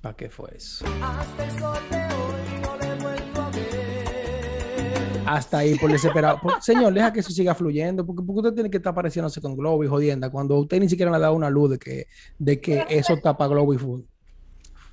¿para 0.00 0.16
qué 0.16 0.28
fue 0.28 0.50
eso? 0.56 0.84
Hasta 1.00 1.44
el 1.44 1.50
sol 1.52 1.78
de 1.88 1.98
hoy 1.98 2.60
no 2.60 2.76
le 2.78 2.86
he 2.88 2.94
vuelto 3.00 3.42
a 3.42 3.50
ver. 3.50 5.22
Hasta 5.24 5.58
ahí 5.58 5.78
por 5.78 5.92
desesperado. 5.92 6.40
Por- 6.40 6.60
señor, 6.60 6.92
deja 6.92 7.12
que 7.12 7.20
eso 7.20 7.30
siga 7.30 7.54
fluyendo, 7.54 8.04
porque, 8.04 8.24
porque 8.26 8.40
usted 8.40 8.54
tiene 8.54 8.68
que 8.68 8.78
estar 8.78 8.90
apareciéndose 8.90 9.40
con 9.40 9.56
globo 9.56 9.84
y 9.84 9.86
jodienda 9.86 10.30
cuando 10.30 10.56
usted 10.58 10.80
ni 10.80 10.88
siquiera 10.88 11.12
le 11.12 11.16
ha 11.18 11.20
dado 11.20 11.34
una 11.34 11.48
luz 11.48 11.70
de 11.70 11.78
que, 11.78 12.06
de 12.40 12.60
que 12.60 12.86
eso 12.88 13.16
tapa 13.22 13.46
globo 13.46 13.72
y 13.72 13.78
food. 13.78 14.02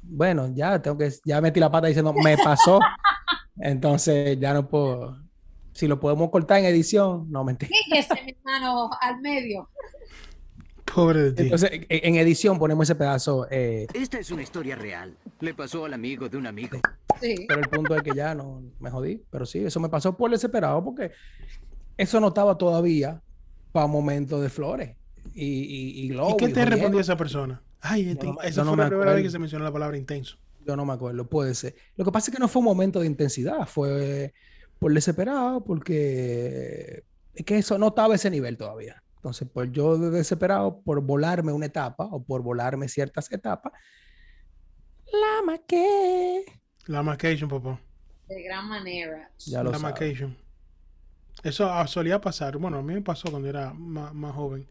Bueno, 0.04 0.52
ya 0.54 0.80
tengo 0.80 1.00
que, 1.00 1.12
ya 1.26 1.42
metí 1.42 1.60
la 1.60 1.72
pata 1.72 1.88
diciendo, 1.88 2.14
me 2.14 2.38
pasó. 2.38 2.80
Entonces 3.58 4.40
ya 4.40 4.54
no 4.54 4.68
puedo. 4.70 5.18
Si 5.74 5.88
lo 5.88 6.00
podemos 6.00 6.30
cortar 6.30 6.60
en 6.60 6.66
edición, 6.66 7.26
no 7.32 7.44
mentira. 7.44 7.72
Fíjese, 7.90 8.14
mi 8.24 8.32
hermano, 8.34 8.92
al 9.02 9.20
medio. 9.20 9.68
Pobre 10.96 11.22
de 11.24 11.32
ti. 11.34 11.44
Entonces, 11.44 11.72
en, 11.74 11.86
en 11.90 12.16
edición 12.16 12.58
ponemos 12.58 12.84
ese 12.88 12.96
pedazo. 12.96 13.48
eh, 13.52 13.86
Esta 13.94 14.18
es 14.20 14.32
una 14.32 14.42
historia 14.44 14.76
real. 14.76 15.16
Le 15.42 15.54
pasó 15.54 15.86
al 15.86 15.94
amigo 15.94 16.30
de 16.30 16.38
un 16.38 16.48
amigo. 16.48 16.80
Sí. 17.22 17.46
pero 17.48 17.62
el 17.62 17.70
punto 17.70 17.96
es 17.96 18.02
que 18.02 18.12
ya 18.16 18.34
no 18.34 18.64
me 18.80 18.90
jodí. 18.90 19.22
Pero 19.30 19.46
sí, 19.46 19.60
eso 19.60 19.80
me 19.80 19.90
pasó 19.90 20.16
por 20.18 20.32
desesperado 20.32 20.84
porque 20.84 21.12
eso 21.98 22.20
no 22.20 22.30
estaba 22.30 22.58
todavía 22.58 23.22
para 23.72 23.88
momentos 23.88 24.42
de 24.42 24.50
flores. 24.50 24.96
Y, 25.34 25.44
y, 25.46 25.90
y 26.02 26.06
¿Y 26.06 26.10
globo, 26.10 26.38
qué 26.38 26.50
te 26.50 26.64
respondió 26.66 27.00
esa 27.02 27.18
persona? 27.18 27.62
Ay, 27.82 28.10
este- 28.10 28.26
no- 28.28 28.42
esa 28.42 28.64
no 28.64 28.70
fue 28.72 28.78
me 28.78 28.84
la 28.84 28.90
primera 28.90 29.14
vez 29.14 29.24
que 29.24 29.30
se 29.30 29.40
mencionó 29.40 29.66
la 29.66 29.72
palabra 29.74 29.98
intenso. 29.98 30.38
Yo 30.66 30.76
no 30.76 30.86
me 30.86 30.94
acuerdo, 30.94 31.28
puede 31.28 31.54
ser. 31.56 31.76
Lo 31.96 32.06
que 32.06 32.12
pasa 32.12 32.32
es 32.32 32.36
que 32.36 32.40
no 32.40 32.48
fue 32.48 32.60
un 32.62 32.66
momento 32.66 33.00
de 33.00 33.08
intensidad, 33.08 33.68
fue 33.68 34.34
por 34.80 34.94
desesperado, 34.94 35.64
porque 35.64 37.04
es 37.34 37.46
que 37.46 37.58
eso 37.58 37.78
no 37.78 37.88
estaba 37.90 38.14
a 38.14 38.16
ese 38.16 38.30
nivel 38.30 38.58
todavía. 38.58 39.02
Entonces, 39.26 39.48
pues 39.52 39.72
yo 39.72 39.98
de 39.98 40.12
desesperado 40.12 40.82
por 40.82 41.02
volarme 41.02 41.52
una 41.52 41.66
etapa 41.66 42.08
o 42.12 42.24
por 42.24 42.44
volarme 42.44 42.88
ciertas 42.88 43.32
etapas, 43.32 43.74
la 45.12 45.44
maqué. 45.44 46.46
La 46.86 47.02
macation, 47.02 47.50
papá. 47.50 47.82
De 48.28 48.44
gran 48.44 48.70
manera. 48.70 49.32
Ya 49.40 49.64
lo 49.64 49.72
La 49.72 49.80
macation. 49.80 50.38
Eso 51.42 51.68
ah, 51.68 51.88
solía 51.88 52.22
pasar. 52.22 52.60
Bueno, 52.60 52.78
a 52.78 52.84
mí 52.84 52.94
me 52.94 53.02
pasó 53.02 53.32
cuando 53.32 53.50
era 53.50 53.74
más, 53.74 54.14
más 54.14 54.36
joven. 54.36 54.70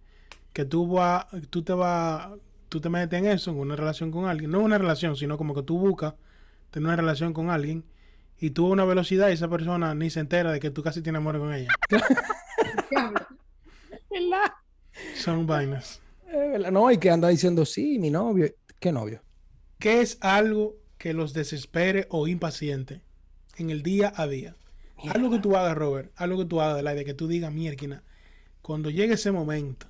Que 0.53 0.65
tú, 0.65 0.87
vas, 0.87 1.27
tú 1.51 1.65
te 1.65 1.73
vas, 1.73 2.31
tú 2.69 2.81
te 2.81 2.89
metes 2.89 3.19
en 3.19 3.27
eso, 3.27 3.51
en 3.51 3.59
una 3.59 3.75
relación 3.75 4.13
con 4.13 4.27
alguien. 4.27 4.53
No 4.53 4.61
una 4.61 4.79
relación, 4.79 5.17
sino 5.17 5.37
como 5.37 5.53
que 5.53 5.65
tú 5.65 5.81
buscas 5.81 6.15
tener 6.71 6.87
una 6.87 6.97
relación 6.97 7.33
con 7.33 7.51
alguien 7.51 7.85
y 8.39 8.51
tú 8.51 8.67
a 8.67 8.71
una 8.71 8.85
velocidad 8.85 9.31
y 9.31 9.33
esa 9.33 9.49
persona 9.49 9.97
ni 9.97 10.11
se 10.11 10.21
entera 10.21 10.53
de 10.53 10.61
que 10.61 10.71
tú 10.71 10.85
casi 10.85 11.03
tienes 11.03 11.19
amor 11.19 11.41
con 11.41 11.53
ella. 11.53 11.71
Son 15.15 15.47
vainas. 15.47 16.01
Eh, 16.29 16.49
¿verdad? 16.53 16.71
No, 16.71 16.91
y 16.91 16.99
que 16.99 17.11
anda 17.11 17.29
diciendo, 17.29 17.65
sí, 17.65 17.99
mi 17.99 18.11
novio. 18.11 18.53
¿Qué 18.81 18.93
novio? 18.93 19.23
¿Qué 19.79 20.01
es 20.01 20.19
algo 20.21 20.77
que 20.99 21.13
los 21.15 21.33
desespere 21.33 22.07
o 22.11 22.27
impaciente 22.29 23.03
en 23.57 23.71
el 23.71 23.83
día 23.83 24.13
a 24.17 24.27
día? 24.27 24.57
Algo 25.11 25.31
que 25.31 25.39
tú 25.39 25.57
hagas, 25.57 25.77
Robert, 25.77 26.13
algo 26.17 26.39
que 26.39 26.45
tú 26.47 26.61
hagas, 26.61 26.83
de 26.95 27.05
que 27.05 27.15
tú 27.15 27.29
digas, 27.29 27.53
mierda, 27.53 28.03
cuando 28.63 28.91
llegue 28.91 29.15
ese 29.15 29.33
momento, 29.33 29.87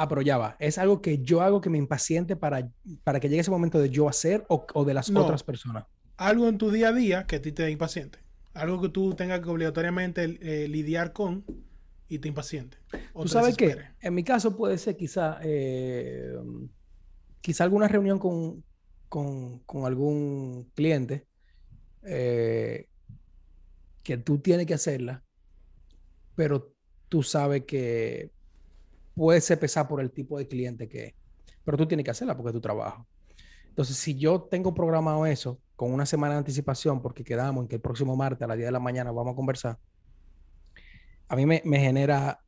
Ah, 0.00 0.06
pero 0.08 0.22
ya 0.22 0.38
va. 0.38 0.56
Es 0.60 0.78
algo 0.78 1.02
que 1.02 1.18
yo 1.18 1.40
hago 1.40 1.60
que 1.60 1.70
me 1.70 1.76
impaciente 1.76 2.36
para, 2.36 2.70
para 3.02 3.18
que 3.18 3.28
llegue 3.28 3.40
ese 3.40 3.50
momento 3.50 3.80
de 3.80 3.90
yo 3.90 4.08
hacer 4.08 4.44
o, 4.48 4.64
o 4.74 4.84
de 4.84 4.94
las 4.94 5.10
No. 5.10 5.24
otras 5.24 5.42
personas. 5.42 5.86
algo 6.16 6.46
en 6.46 6.56
tu 6.56 6.70
día 6.70 6.90
a 6.90 6.92
día 6.92 7.26
que 7.26 7.36
a 7.36 7.42
ti 7.42 7.50
te 7.50 7.68
impaciente, 7.68 8.20
algo 8.54 8.80
que 8.80 8.90
tú 8.90 9.14
tengas 9.14 9.40
que 9.40 9.48
obligatoriamente 9.50 10.38
eh, 10.40 10.68
lidiar 10.68 11.12
con 11.12 11.44
y 12.08 12.18
te 12.18 12.28
impaciente. 12.28 12.78
o 13.14 13.22
Tú 13.22 13.28
te 13.28 13.32
sabes 13.34 13.56
que 13.56 13.76
en 14.00 14.14
mi 14.14 14.24
caso 14.24 14.56
puede 14.56 14.78
ser 14.78 14.96
quizá, 14.96 15.38
eh, 15.42 16.32
quizá 17.40 17.64
alguna 17.64 17.88
reunión 17.88 18.18
con, 18.18 18.64
con- 19.08 19.60
con 19.60 19.84
algún 19.84 20.70
cliente 20.74 21.26
eh, 22.02 22.86
que 24.02 24.16
tú 24.18 24.38
tienes 24.38 24.66
que 24.66 24.74
hacerla, 24.74 25.22
pero 26.34 26.72
tú 27.08 27.22
sabes 27.22 27.64
que 27.64 28.30
puede 29.14 29.40
ser 29.40 29.58
pesada 29.58 29.88
por 29.88 30.00
el 30.00 30.12
tipo 30.12 30.38
de 30.38 30.46
cliente 30.46 30.88
que 30.88 31.04
es, 31.06 31.14
pero 31.64 31.76
tú 31.76 31.86
tienes 31.86 32.04
que 32.04 32.10
hacerla 32.10 32.36
porque 32.36 32.50
es 32.50 32.54
tu 32.54 32.60
trabajo. 32.60 33.06
Entonces, 33.68 33.96
si 33.96 34.16
yo 34.18 34.42
tengo 34.42 34.74
programado 34.74 35.26
eso 35.26 35.60
con 35.76 35.92
una 35.92 36.06
semana 36.06 36.34
de 36.34 36.38
anticipación, 36.38 37.00
porque 37.02 37.24
quedamos 37.24 37.62
en 37.62 37.68
que 37.68 37.76
el 37.76 37.82
próximo 37.82 38.16
martes 38.16 38.42
a 38.42 38.48
las 38.48 38.56
10 38.56 38.68
de 38.68 38.72
la 38.72 38.80
mañana 38.80 39.12
vamos 39.12 39.32
a 39.32 39.36
conversar, 39.36 39.78
a 41.28 41.36
mí 41.36 41.46
me, 41.46 41.62
me 41.64 41.78
genera 41.80 42.40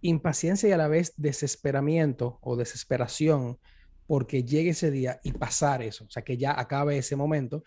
impaciencia 0.00 0.68
y 0.68 0.72
a 0.72 0.76
la 0.76 0.88
vez 0.88 1.12
desesperamiento 1.16 2.38
o 2.42 2.56
desesperación 2.56 3.58
porque 4.06 4.44
llegue 4.44 4.70
ese 4.70 4.90
día 4.90 5.18
y 5.24 5.32
pasar 5.32 5.82
eso, 5.82 6.04
o 6.04 6.10
sea, 6.10 6.22
que 6.22 6.36
ya 6.36 6.58
acabe 6.58 6.96
ese 6.98 7.16
momento, 7.16 7.64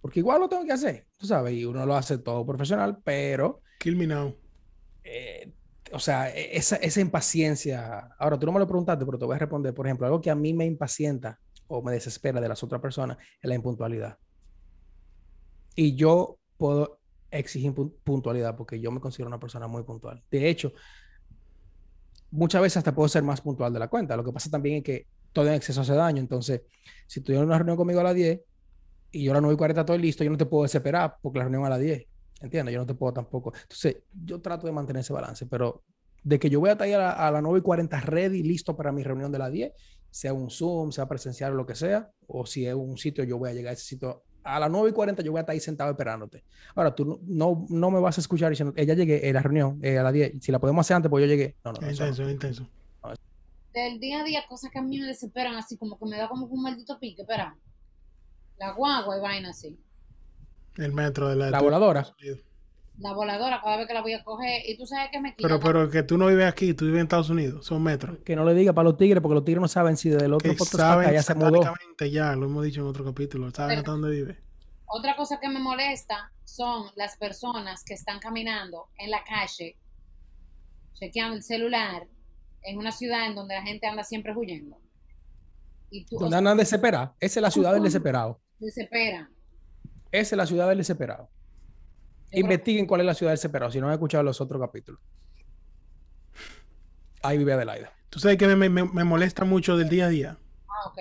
porque 0.00 0.20
igual 0.20 0.40
lo 0.40 0.48
tengo 0.48 0.64
que 0.64 0.72
hacer, 0.72 1.06
tú 1.16 1.26
sabes, 1.26 1.54
y 1.54 1.64
uno 1.64 1.86
lo 1.86 1.94
hace 1.94 2.18
todo 2.18 2.44
profesional, 2.44 2.98
pero, 3.04 3.62
Kill 3.78 3.96
me 3.96 4.06
now. 4.06 4.34
eh, 5.04 5.52
o 5.92 6.00
sea, 6.00 6.34
e- 6.34 6.56
esa, 6.56 6.76
esa 6.76 7.00
impaciencia, 7.00 8.08
ahora 8.18 8.36
tú 8.38 8.46
no 8.46 8.52
me 8.52 8.58
lo 8.58 8.66
preguntaste, 8.66 9.04
pero 9.06 9.18
te 9.18 9.24
voy 9.26 9.36
a 9.36 9.38
responder, 9.38 9.72
por 9.72 9.86
ejemplo, 9.86 10.06
algo 10.06 10.20
que 10.20 10.30
a 10.30 10.34
mí 10.34 10.52
me 10.52 10.64
impacienta 10.64 11.38
o 11.68 11.82
me 11.82 11.92
desespera 11.92 12.40
de 12.40 12.48
las 12.48 12.62
otras 12.64 12.80
personas 12.80 13.16
es 13.40 13.48
la 13.48 13.54
impuntualidad. 13.54 14.18
Y 15.76 15.94
yo 15.94 16.38
puedo 16.56 17.00
exigir 17.38 17.72
pu- 17.72 17.92
puntualidad 18.04 18.56
porque 18.56 18.80
yo 18.80 18.90
me 18.90 19.00
considero 19.00 19.28
una 19.28 19.40
persona 19.40 19.66
muy 19.66 19.82
puntual. 19.82 20.22
De 20.30 20.48
hecho, 20.48 20.72
muchas 22.30 22.60
veces 22.62 22.78
hasta 22.78 22.94
puedo 22.94 23.08
ser 23.08 23.22
más 23.22 23.40
puntual 23.40 23.72
de 23.72 23.78
la 23.78 23.88
cuenta. 23.88 24.16
Lo 24.16 24.24
que 24.24 24.32
pasa 24.32 24.50
también 24.50 24.76
es 24.76 24.82
que 24.82 25.06
todo 25.32 25.46
en 25.48 25.54
exceso 25.54 25.80
hace 25.80 25.94
daño. 25.94 26.20
Entonces, 26.20 26.62
si 27.06 27.20
tienes 27.20 27.44
una 27.44 27.56
reunión 27.58 27.76
conmigo 27.76 28.00
a 28.00 28.04
las 28.04 28.14
10 28.14 28.40
y 29.12 29.24
yo 29.24 29.32
a 29.32 29.34
las 29.34 29.42
9 29.42 29.54
y 29.54 29.58
40 29.58 29.80
estoy 29.82 29.98
listo, 29.98 30.24
yo 30.24 30.30
no 30.30 30.36
te 30.36 30.46
puedo 30.46 30.64
desesperar 30.64 31.16
porque 31.22 31.38
la 31.38 31.44
reunión 31.44 31.64
a 31.64 31.70
las 31.70 31.80
10. 31.80 32.06
¿Entiendes? 32.40 32.74
Yo 32.74 32.80
no 32.80 32.86
te 32.86 32.94
puedo 32.94 33.12
tampoco. 33.14 33.52
Entonces, 33.62 33.98
yo 34.12 34.40
trato 34.40 34.66
de 34.66 34.72
mantener 34.72 35.00
ese 35.00 35.12
balance, 35.12 35.46
pero 35.46 35.82
de 36.22 36.38
que 36.38 36.50
yo 36.50 36.60
voy 36.60 36.70
a 36.70 36.72
estar 36.72 36.88
a, 37.00 37.26
a 37.28 37.30
las 37.30 37.42
9 37.42 37.60
y 37.60 37.62
40 37.62 38.00
ready, 38.00 38.42
listo 38.42 38.76
para 38.76 38.92
mi 38.92 39.02
reunión 39.02 39.32
de 39.32 39.38
las 39.38 39.52
10, 39.52 39.72
sea 40.10 40.32
un 40.34 40.50
Zoom, 40.50 40.92
sea 40.92 41.06
presencial 41.08 41.52
o 41.52 41.56
lo 41.56 41.66
que 41.66 41.74
sea, 41.74 42.10
o 42.26 42.44
si 42.44 42.66
es 42.66 42.74
un 42.74 42.98
sitio, 42.98 43.24
yo 43.24 43.38
voy 43.38 43.50
a 43.50 43.52
llegar 43.54 43.70
a 43.70 43.72
ese 43.74 43.84
sitio 43.84 44.24
a 44.46 44.60
las 44.60 44.70
9 44.70 44.90
y 44.90 44.92
40, 44.92 45.22
yo 45.22 45.32
voy 45.32 45.38
a 45.38 45.42
estar 45.42 45.52
ahí 45.52 45.60
sentado 45.60 45.90
esperándote. 45.90 46.44
Ahora, 46.74 46.94
tú 46.94 47.04
no, 47.04 47.18
no, 47.26 47.66
no 47.68 47.90
me 47.90 48.00
vas 48.00 48.16
a 48.18 48.20
escuchar 48.20 48.50
diciendo, 48.50 48.72
ella 48.76 48.94
llegué 48.94 49.28
a 49.28 49.32
la 49.32 49.42
reunión 49.42 49.78
eh, 49.82 49.98
a 49.98 50.02
las 50.02 50.12
10, 50.12 50.34
si 50.40 50.52
la 50.52 50.58
podemos 50.58 50.86
hacer 50.86 50.96
antes, 50.96 51.10
pues 51.10 51.22
yo 51.22 51.28
llegué. 51.28 51.56
No, 51.64 51.72
no, 51.72 51.80
no, 51.80 51.86
no. 51.86 51.92
intenso, 51.92 52.22
es 52.22 52.30
intenso. 52.30 52.68
Del 53.74 54.00
día 54.00 54.20
a 54.20 54.24
día, 54.24 54.42
cosas 54.48 54.70
que 54.70 54.78
a 54.78 54.82
mí 54.82 54.98
me 54.98 55.06
desesperan, 55.06 55.54
así 55.56 55.76
como 55.76 55.98
que 55.98 56.06
me 56.06 56.16
da 56.16 56.28
como 56.28 56.46
un 56.46 56.62
maldito 56.62 56.98
pique, 56.98 57.22
espera. 57.22 57.54
La 58.58 58.72
guagua 58.72 59.18
y 59.18 59.20
vaina 59.20 59.50
así. 59.50 59.78
El 60.76 60.92
metro 60.92 61.28
de 61.28 61.36
la... 61.36 61.50
La 61.50 61.60
voladora. 61.60 62.06
La 62.98 63.12
voladora, 63.12 63.60
cada 63.62 63.76
vez 63.76 63.86
que 63.86 63.92
la 63.92 64.00
voy 64.00 64.14
a 64.14 64.24
coger, 64.24 64.62
y 64.66 64.76
tú 64.78 64.86
sabes 64.86 65.10
que 65.10 65.20
me 65.20 65.34
quita. 65.34 65.48
Pero, 65.48 65.60
pero 65.60 65.90
que 65.90 66.02
tú 66.02 66.16
no 66.16 66.28
vives 66.28 66.46
aquí, 66.46 66.72
tú 66.72 66.86
vives 66.86 67.00
en 67.00 67.04
Estados 67.04 67.28
Unidos, 67.28 67.66
son 67.66 67.82
metros. 67.82 68.18
Que 68.24 68.34
no 68.34 68.44
le 68.44 68.54
diga 68.54 68.72
para 68.72 68.88
los 68.88 68.96
tigres, 68.96 69.20
porque 69.20 69.34
los 69.34 69.44
tigres 69.44 69.60
no 69.60 69.68
saben 69.68 69.96
si 69.98 70.08
del 70.08 70.32
otro 70.32 70.50
podcast 70.56 70.76
saben 70.76 71.12
ya 71.12 71.22
se 71.22 71.34
mudó. 71.34 71.74
ya, 72.10 72.34
lo 72.34 72.46
hemos 72.46 72.64
dicho 72.64 72.80
en 72.80 72.86
otro 72.86 73.04
capítulo, 73.04 73.50
saben 73.50 73.78
hasta 73.78 73.90
dónde 73.90 74.10
vive. 74.10 74.38
Otra 74.86 75.14
cosa 75.16 75.38
que 75.40 75.48
me 75.48 75.58
molesta 75.58 76.32
son 76.44 76.86
las 76.94 77.16
personas 77.16 77.84
que 77.84 77.94
están 77.94 78.18
caminando 78.18 78.88
en 78.96 79.10
la 79.10 79.22
calle, 79.24 79.76
chequeando 80.94 81.36
el 81.36 81.42
celular, 81.42 82.06
en 82.62 82.78
una 82.78 82.92
ciudad 82.92 83.26
en 83.26 83.34
donde 83.34 83.54
la 83.56 83.62
gente 83.62 83.86
anda 83.86 84.04
siempre 84.04 84.34
huyendo. 84.34 84.78
Y 85.90 86.06
tú, 86.06 86.16
o 86.16 86.20
Donde 86.20 86.32
sea, 86.32 86.38
andan 86.38 86.56
desesperados. 86.56 87.10
Esa 87.20 87.40
es 87.40 87.42
la 87.42 87.50
ciudad 87.50 87.74
del 87.74 87.82
desesperado. 87.82 88.40
desesperan. 88.58 89.28
Esa 90.12 90.34
es 90.34 90.38
la 90.38 90.46
ciudad 90.46 90.68
del 90.68 90.78
desesperado. 90.78 91.28
Investiguen 92.32 92.86
cuál 92.86 93.00
es 93.00 93.06
la 93.06 93.14
ciudad 93.14 93.32
del 93.32 93.38
desesperado, 93.38 93.70
si 93.72 93.80
no 93.80 93.86
han 93.86 93.92
escuchado 93.94 94.22
los 94.24 94.40
otros 94.40 94.60
capítulos. 94.60 95.00
Ahí 97.22 97.38
vive 97.38 97.52
Adelaida. 97.54 97.92
Tú 98.10 98.18
sabes 98.20 98.36
que 98.36 98.46
me, 98.46 98.68
me- 98.68 98.84
me 98.84 99.04
molesta 99.04 99.44
mucho 99.44 99.76
del 99.76 99.88
día 99.88 100.06
a 100.06 100.08
día. 100.08 100.38
Ah, 100.68 100.88
ok. 100.88 100.98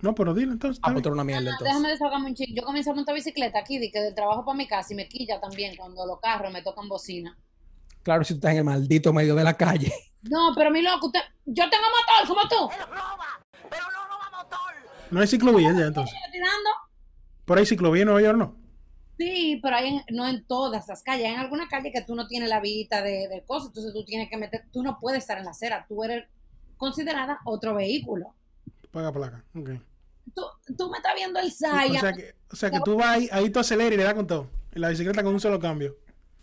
No, 0.00 0.14
pero 0.14 0.32
dile 0.32 0.52
entonces. 0.52 0.80
Ah, 0.84 0.90
está 0.90 1.02
pues 1.02 1.12
una 1.12 1.24
mierda 1.24 1.42
No, 1.42 1.50
entonces. 1.50 1.66
déjame 1.68 1.88
desahogarme 1.90 2.26
un 2.28 2.34
chico. 2.34 2.52
Yo 2.54 2.62
comencé 2.64 2.90
a 2.90 2.94
montar 2.94 3.14
bicicleta 3.14 3.58
aquí, 3.58 3.78
de 3.78 3.90
que 3.90 4.00
del 4.00 4.14
trabajo 4.14 4.44
para 4.44 4.56
mi 4.56 4.66
casa 4.68 4.92
y 4.92 4.96
me 4.96 5.08
quilla 5.08 5.40
también 5.40 5.76
cuando 5.76 6.06
los 6.06 6.20
carros 6.20 6.52
me 6.52 6.62
tocan 6.62 6.88
bocina. 6.88 7.36
Claro, 8.04 8.22
si 8.24 8.34
tú 8.34 8.38
estás 8.38 8.52
en 8.52 8.58
el 8.58 8.64
maldito 8.64 9.12
medio 9.12 9.34
de 9.34 9.44
la 9.44 9.54
calle. 9.56 9.92
No, 10.22 10.52
pero 10.56 10.70
mi 10.70 10.82
loco, 10.82 11.06
usted, 11.06 11.20
yo 11.46 11.64
tengo 11.70 11.84
motor 11.84 12.28
como 12.28 12.48
tú. 12.48 12.74
No 15.10 15.20
hay 15.20 15.26
ciclovía 15.26 15.72
ya 15.72 15.86
entonces. 15.86 16.14
Por 17.44 17.58
ahí 17.58 17.66
ciclovía 17.66 18.02
en 18.02 18.06
Nueva 18.08 18.22
York 18.22 18.38
no. 18.38 18.56
Sí, 19.18 19.58
pero 19.62 19.76
hay 19.76 19.88
en- 19.88 20.16
no 20.16 20.26
en 20.28 20.44
todas 20.46 20.86
las 20.88 21.02
calles. 21.02 21.26
Hay 21.26 21.32
en 21.34 21.40
alguna 21.40 21.68
calle 21.68 21.90
que 21.92 22.02
tú 22.02 22.14
no 22.14 22.28
tienes 22.28 22.48
la 22.48 22.60
vista 22.60 23.02
de, 23.02 23.26
de 23.28 23.42
cosas, 23.44 23.68
entonces 23.68 23.92
tú 23.92 24.04
tienes 24.04 24.30
que 24.30 24.36
meter, 24.36 24.64
tú 24.72 24.82
no 24.82 24.98
puedes 25.00 25.20
estar 25.22 25.38
en 25.38 25.44
la 25.44 25.50
acera, 25.50 25.84
tú 25.88 26.04
eres 26.04 26.24
considerada 26.76 27.40
otro 27.44 27.74
vehículo. 27.74 28.34
Paga 28.92 29.12
placa. 29.12 29.44
Ok. 29.54 29.70
Tú, 30.34 30.42
tú 30.76 30.88
me 30.90 30.98
estás 30.98 31.14
viendo 31.16 31.40
el 31.40 31.48
O 31.48 31.50
Saya 31.50 32.00
sea 32.00 32.12
que, 32.12 32.34
o 32.50 32.56
sea 32.56 32.70
que 32.70 32.80
tú 32.84 32.96
vas 32.96 33.08
ahí, 33.08 33.28
ahí 33.32 33.50
tú 33.50 33.58
aceleras 33.58 33.92
y 33.94 33.96
le 33.96 34.04
das 34.04 34.14
con 34.14 34.26
todo. 34.26 34.50
En 34.72 34.82
la 34.82 34.88
bicicleta 34.90 35.22
con 35.22 35.34
un 35.34 35.40
solo 35.40 35.58
cambio. 35.58 35.96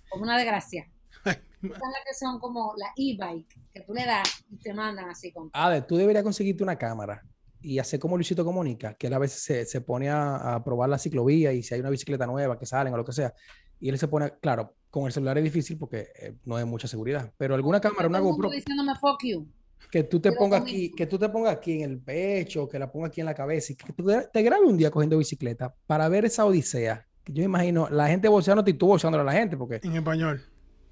como 0.10 0.24
una 0.24 0.38
desgracia. 0.38 0.90
Ay, 1.24 1.38
Estas 1.64 1.80
las 1.80 2.04
que 2.06 2.14
son 2.14 2.40
como 2.40 2.74
la 2.78 2.88
e-bike, 2.98 3.72
que 3.74 3.82
tú 3.82 3.94
le 3.94 4.06
das 4.06 4.44
y 4.52 4.58
te 4.58 4.74
mandan 4.74 5.10
así 5.10 5.32
con... 5.32 5.50
Ade, 5.54 5.82
tú 5.84 5.96
deberías 5.96 6.24
conseguirte 6.24 6.64
una 6.64 6.76
cámara 6.78 7.24
y 7.65 7.80
hacer 7.80 7.99
como 7.99 8.15
Luisito 8.15 8.45
Comunica, 8.45 8.93
que 8.93 9.08
él 9.08 9.13
a 9.13 9.19
veces 9.19 9.41
se, 9.41 9.65
se 9.65 9.82
pone 9.82 10.10
a, 10.10 10.56
a 10.56 10.63
probar 10.63 10.89
la 10.89 10.97
ciclovía 10.99 11.51
y 11.51 11.63
si 11.63 11.73
hay 11.73 11.80
una 11.80 11.89
bicicleta 11.89 12.25
nueva 12.28 12.58
que 12.60 12.65
salen 12.65 12.93
o 12.93 12.97
lo 12.97 13.06
que 13.06 13.12
sea, 13.13 13.34
y 13.80 13.89
él 13.89 13.97
se 13.97 14.08
pone, 14.08 14.34
claro, 14.41 14.75
con 14.89 15.06
el 15.06 15.12
celular 15.12 15.38
es 15.38 15.43
difícil 15.43 15.78
porque 15.78 16.08
eh, 16.19 16.36
no 16.45 16.56
hay 16.56 16.65
mucha 16.65 16.88
seguridad, 16.88 17.32
pero 17.38 17.56
alguna 17.56 17.82
cámara, 17.82 18.08
una 18.08 18.19
GoPro, 18.19 18.49
diciéndome 18.49 18.93
fuck 18.95 19.23
you. 19.23 19.47
que 19.91 20.04
tú 20.04 20.19
te 20.19 20.32
pongas 20.32 20.62
aquí, 20.62 20.91
que 20.91 21.06
tú 21.06 21.17
te 21.17 21.28
pongas 21.30 21.56
aquí 21.56 21.82
en 21.82 21.89
el 21.89 21.99
pecho, 21.99 22.67
que 22.67 22.80
la 22.80 22.91
pongas 22.91 23.10
aquí 23.10 23.19
en 23.21 23.25
la 23.25 23.34
cabeza 23.36 23.73
y 23.73 23.75
que 23.75 23.91
tú 23.93 24.06
te 24.32 24.41
grabes 24.41 24.69
un 24.69 24.78
día 24.78 24.91
cogiendo 24.91 25.17
bicicleta 25.17 25.73
para 25.88 26.08
ver 26.08 26.25
esa 26.25 26.45
odisea. 26.45 27.06
que 27.23 27.34
Yo 27.34 27.43
imagino 27.43 27.89
la 27.89 28.08
gente 28.08 28.28
boceándote 28.28 28.71
y 28.71 28.75
tú 28.75 28.88
boceándole 28.88 29.23
a 29.23 29.25
la 29.25 29.34
gente, 29.34 29.58
porque 29.58 29.80
En 29.84 29.95
español. 29.95 30.41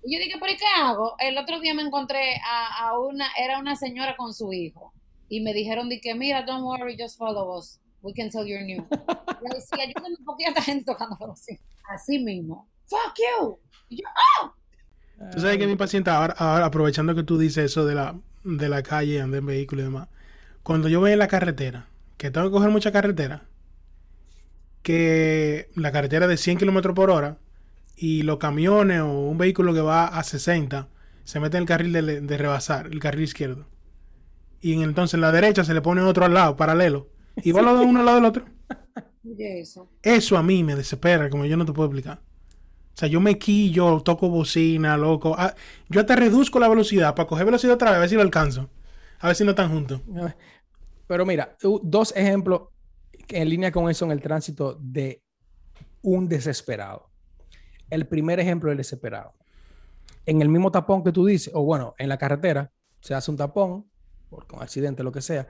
Y 0.04 0.18
yo 0.18 0.20
dije, 0.22 0.38
¿pero 0.38 0.54
qué 0.58 0.82
hago? 0.82 1.16
El 1.20 1.38
otro 1.38 1.62
día 1.62 1.74
me 1.74 1.82
encontré 1.82 2.36
a, 2.46 2.90
a 2.90 3.00
una, 3.00 3.28
era 3.42 3.58
una 3.60 3.78
señora 3.78 4.18
con 4.18 4.34
su 4.34 4.52
hijo. 4.52 4.92
Y 5.34 5.42
me 5.42 5.52
dijeron 5.52 5.90
de 5.90 6.00
que, 6.00 6.14
mira, 6.14 6.44
don't 6.44 6.64
worry, 6.64 6.96
just 6.96 7.18
follow 7.18 7.58
us. 7.58 7.80
We 8.04 8.14
can 8.14 8.30
tell 8.30 8.46
you're 8.46 8.64
new. 8.64 8.86
Yo 8.88 9.50
decía, 9.52 9.84
ayúdame 9.84 10.16
porque 10.24 10.44
ya 10.44 10.50
esta 10.50 10.62
gente 10.62 10.86
tocando 10.86 11.18
así. 11.32 11.60
Así 11.90 12.20
mismo. 12.20 12.70
Fuck 12.86 13.16
you. 13.18 13.58
Y 13.90 13.96
yo, 13.96 14.04
¡ah! 14.16 14.54
Tú 15.32 15.40
sabes 15.40 15.58
que 15.58 15.66
mi 15.66 15.76
paciente, 15.76 16.12
ahora, 16.12 16.36
ahora, 16.38 16.66
aprovechando 16.66 17.16
que 17.16 17.24
tú 17.24 17.40
dices 17.40 17.66
eso 17.66 17.84
de 17.84 17.96
la, 17.96 18.16
de 18.44 18.70
la 18.70 18.84
calle, 18.84 19.22
andar 19.22 19.40
en 19.40 19.48
vehículo 19.48 19.82
y 19.82 19.86
demás, 19.86 20.08
cuando 20.62 20.88
yo 20.88 21.00
voy 21.00 21.14
en 21.14 21.20
la 21.20 21.28
carretera, 21.28 21.88
que 22.18 22.30
tengo 22.30 22.46
que 22.50 22.54
coger 22.54 22.70
mucha 22.70 22.92
carretera, 22.92 23.42
que 24.84 25.68
la 25.76 25.92
carretera 25.92 26.28
de 26.28 26.38
100 26.38 26.60
kilómetros 26.60 26.94
por 26.94 27.10
hora 27.10 27.40
y 27.96 28.22
los 28.22 28.38
camiones 28.38 29.02
o 29.02 29.08
un 29.08 29.40
vehículo 29.40 29.74
que 29.74 29.82
va 29.82 30.06
a 30.06 30.24
60 30.24 30.90
se 31.24 31.40
mete 31.40 31.58
en 31.58 31.64
el 31.64 31.68
carril 31.68 31.92
de, 31.92 32.22
de 32.22 32.38
rebasar, 32.38 32.86
el 32.86 33.00
carril 33.00 33.24
izquierdo. 33.24 33.73
Y 34.64 34.74
en- 34.74 34.82
entonces 34.84 35.16
en 35.16 35.22
la 35.22 35.32
derecha 35.32 35.64
se 35.66 35.74
le 35.74 35.82
pone 35.82 36.02
otro 36.02 36.24
al 36.26 36.34
lado, 36.34 36.56
paralelo. 36.56 37.10
Y 37.36 37.52
va 37.52 37.62
los 37.62 37.78
dos 37.78 37.86
uno 37.86 38.00
al 38.00 38.06
lado 38.06 38.18
del 38.18 38.26
otro. 38.26 38.46
Eso. 39.38 39.90
Eso 40.02 40.38
a 40.38 40.44
mí 40.44 40.64
me 40.64 40.76
desespera, 40.76 41.30
como 41.30 41.46
yo 41.46 41.58
no 41.58 41.66
te 41.66 41.74
puedo 41.74 41.88
explicar. 41.90 42.22
O 42.22 42.98
sea, 42.98 43.10
yo 43.10 43.20
me 43.20 43.38
quillo, 43.38 44.02
toco 44.02 44.30
bocina, 44.30 44.96
loco. 44.96 45.36
Ah, 45.38 45.54
yo 45.90 46.00
hasta 46.00 46.16
reduzco 46.16 46.60
la 46.60 46.70
velocidad 46.70 47.14
para 47.16 47.28
coger 47.28 47.46
velocidad 47.46 47.74
otra 47.76 47.90
vez, 47.90 47.98
a 47.98 48.00
ver 48.02 48.10
si 48.10 48.16
lo 48.16 48.22
alcanzo. 48.22 48.70
A 49.20 49.28
ver 49.28 49.36
si 49.36 49.44
no 49.44 49.50
están 49.52 49.70
juntos. 49.72 50.02
Pero 51.08 51.26
mira, 51.26 51.58
dos 51.82 52.14
ejemplos 52.16 52.70
en 53.30 53.50
línea 53.50 53.72
con 53.72 53.90
eso 53.90 54.06
en 54.06 54.12
el 54.12 54.22
tránsito 54.22 54.78
de 54.80 55.24
un 56.02 56.28
desesperado. 56.30 57.10
El 57.90 58.08
primer 58.08 58.40
ejemplo 58.40 58.70
del 58.70 58.78
desesperado. 58.78 59.34
En 60.26 60.42
el 60.42 60.50
mismo 60.50 60.72
tapón 60.72 61.04
que 61.04 61.12
tú 61.12 61.26
dices, 61.26 61.52
o 61.54 61.64
bueno, 61.64 61.96
en 61.98 62.10
la 62.10 62.18
carretera 62.18 62.72
se 63.02 63.14
hace 63.14 63.32
un 63.32 63.38
tapón, 63.38 63.86
por 64.34 64.46
un 64.58 64.64
accidente, 64.64 65.04
lo 65.04 65.12
que 65.12 65.22
sea. 65.22 65.48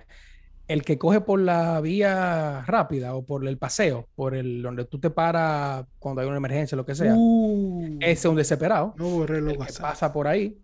El 0.67 0.83
que 0.83 0.97
coge 0.97 1.21
por 1.21 1.39
la 1.39 1.81
vía 1.81 2.63
rápida 2.65 3.15
o 3.15 3.25
por 3.25 3.45
el 3.45 3.57
paseo, 3.57 4.07
por 4.15 4.33
el 4.33 4.61
donde 4.61 4.85
tú 4.85 4.99
te 4.99 5.09
paras 5.09 5.85
cuando 5.99 6.21
hay 6.21 6.27
una 6.27 6.37
emergencia, 6.37 6.75
lo 6.75 6.85
que 6.85 6.95
sea, 6.95 7.13
Uh, 7.15 7.97
ese 7.99 8.11
es 8.11 8.25
un 8.25 8.35
desesperado 8.35 8.93
no 8.97 9.23
el 9.25 9.57
que 9.57 9.73
pasa 9.79 10.13
por 10.13 10.27
ahí, 10.27 10.57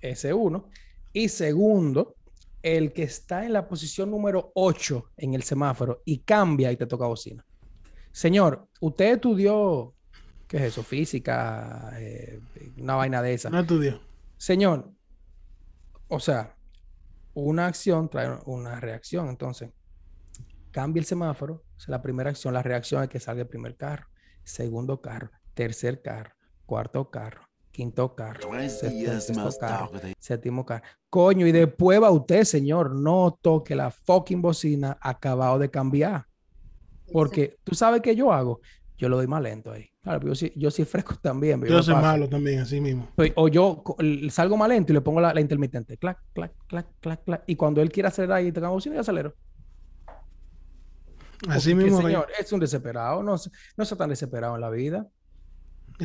ese 0.00 0.32
uno. 0.34 0.68
Y 1.12 1.28
segundo, 1.28 2.16
el 2.62 2.92
que 2.92 3.04
está 3.04 3.46
en 3.46 3.54
la 3.54 3.66
posición 3.66 4.10
número 4.10 4.52
8 4.54 5.12
en 5.16 5.34
el 5.34 5.42
semáforo 5.42 6.02
y 6.04 6.18
cambia 6.18 6.70
y 6.72 6.76
te 6.76 6.86
toca 6.86 7.06
bocina. 7.06 7.44
Señor, 8.12 8.66
usted 8.80 9.14
estudió, 9.14 9.94
¿qué 10.48 10.58
es 10.58 10.62
eso? 10.64 10.82
Física, 10.82 11.92
eh, 11.98 12.40
una 12.78 12.96
vaina 12.96 13.22
de 13.22 13.34
esa. 13.34 13.50
No 13.50 13.60
estudió. 13.60 14.00
Señor, 14.36 14.90
o 16.08 16.20
sea, 16.20 16.55
una 17.36 17.66
acción 17.66 18.08
trae 18.08 18.38
una 18.46 18.80
reacción. 18.80 19.28
Entonces, 19.28 19.70
cambia 20.70 21.00
el 21.00 21.06
semáforo, 21.06 21.64
es 21.78 21.86
la 21.88 22.00
primera 22.00 22.30
acción. 22.30 22.54
La 22.54 22.62
reacción 22.62 23.02
es 23.02 23.08
que 23.10 23.20
salga 23.20 23.42
el 23.42 23.48
primer 23.48 23.76
carro, 23.76 24.06
segundo 24.42 25.00
carro, 25.02 25.30
tercer 25.52 26.00
carro, 26.00 26.32
cuarto 26.64 27.10
carro, 27.10 27.42
quinto 27.70 28.14
carro, 28.14 28.48
sexto- 28.70 29.42
carro, 29.60 29.90
séptimo 30.18 30.64
carro. 30.64 30.84
Coño, 31.10 31.46
y 31.46 31.52
después 31.52 32.02
va 32.02 32.10
usted, 32.10 32.44
señor, 32.44 32.94
no 32.94 33.38
toque 33.42 33.74
la 33.76 33.90
fucking 33.90 34.40
bocina 34.40 34.96
acabado 35.00 35.58
de 35.58 35.70
cambiar. 35.70 36.24
Porque 37.12 37.56
tú 37.64 37.74
sabes 37.74 38.00
qué 38.00 38.16
yo 38.16 38.32
hago. 38.32 38.60
Yo 38.98 39.08
lo 39.10 39.16
doy 39.16 39.26
más 39.26 39.42
lento 39.42 39.72
ahí. 39.72 39.90
Claro, 40.02 40.20
pero 40.20 40.32
yo 40.32 40.34
sí, 40.36 40.52
yo 40.56 40.70
sí 40.70 40.84
fresco 40.84 41.16
también. 41.22 41.62
Yo 41.64 41.82
soy 41.82 41.94
paso. 41.94 42.06
malo 42.06 42.28
también, 42.28 42.60
así 42.60 42.80
mismo. 42.80 43.08
Pues, 43.14 43.32
O 43.36 43.48
yo 43.48 43.82
salgo 44.30 44.56
más 44.56 44.68
lento 44.68 44.92
y 44.92 44.94
le 44.94 45.00
pongo 45.02 45.20
la, 45.20 45.34
la 45.34 45.40
intermitente. 45.40 45.96
Clac, 45.98 46.18
clac, 46.32 46.52
clac, 46.66 46.86
clac, 47.00 47.24
clac. 47.24 47.42
Y 47.46 47.56
cuando 47.56 47.82
él 47.82 47.90
quiere 47.92 48.08
acelerar 48.08 48.42
y 48.44 48.52
toca 48.52 48.68
bocina, 48.68 48.94
yo 48.94 49.00
acelero. 49.02 49.34
Así 51.48 51.72
Porque, 51.74 51.84
mismo. 51.90 52.02
señor, 52.02 52.28
es 52.38 52.50
un 52.52 52.60
desesperado. 52.60 53.22
No, 53.22 53.36
no 53.76 53.84
sea 53.84 53.98
tan 53.98 54.08
desesperado 54.10 54.54
en 54.54 54.60
la 54.62 54.70
vida. 54.70 55.06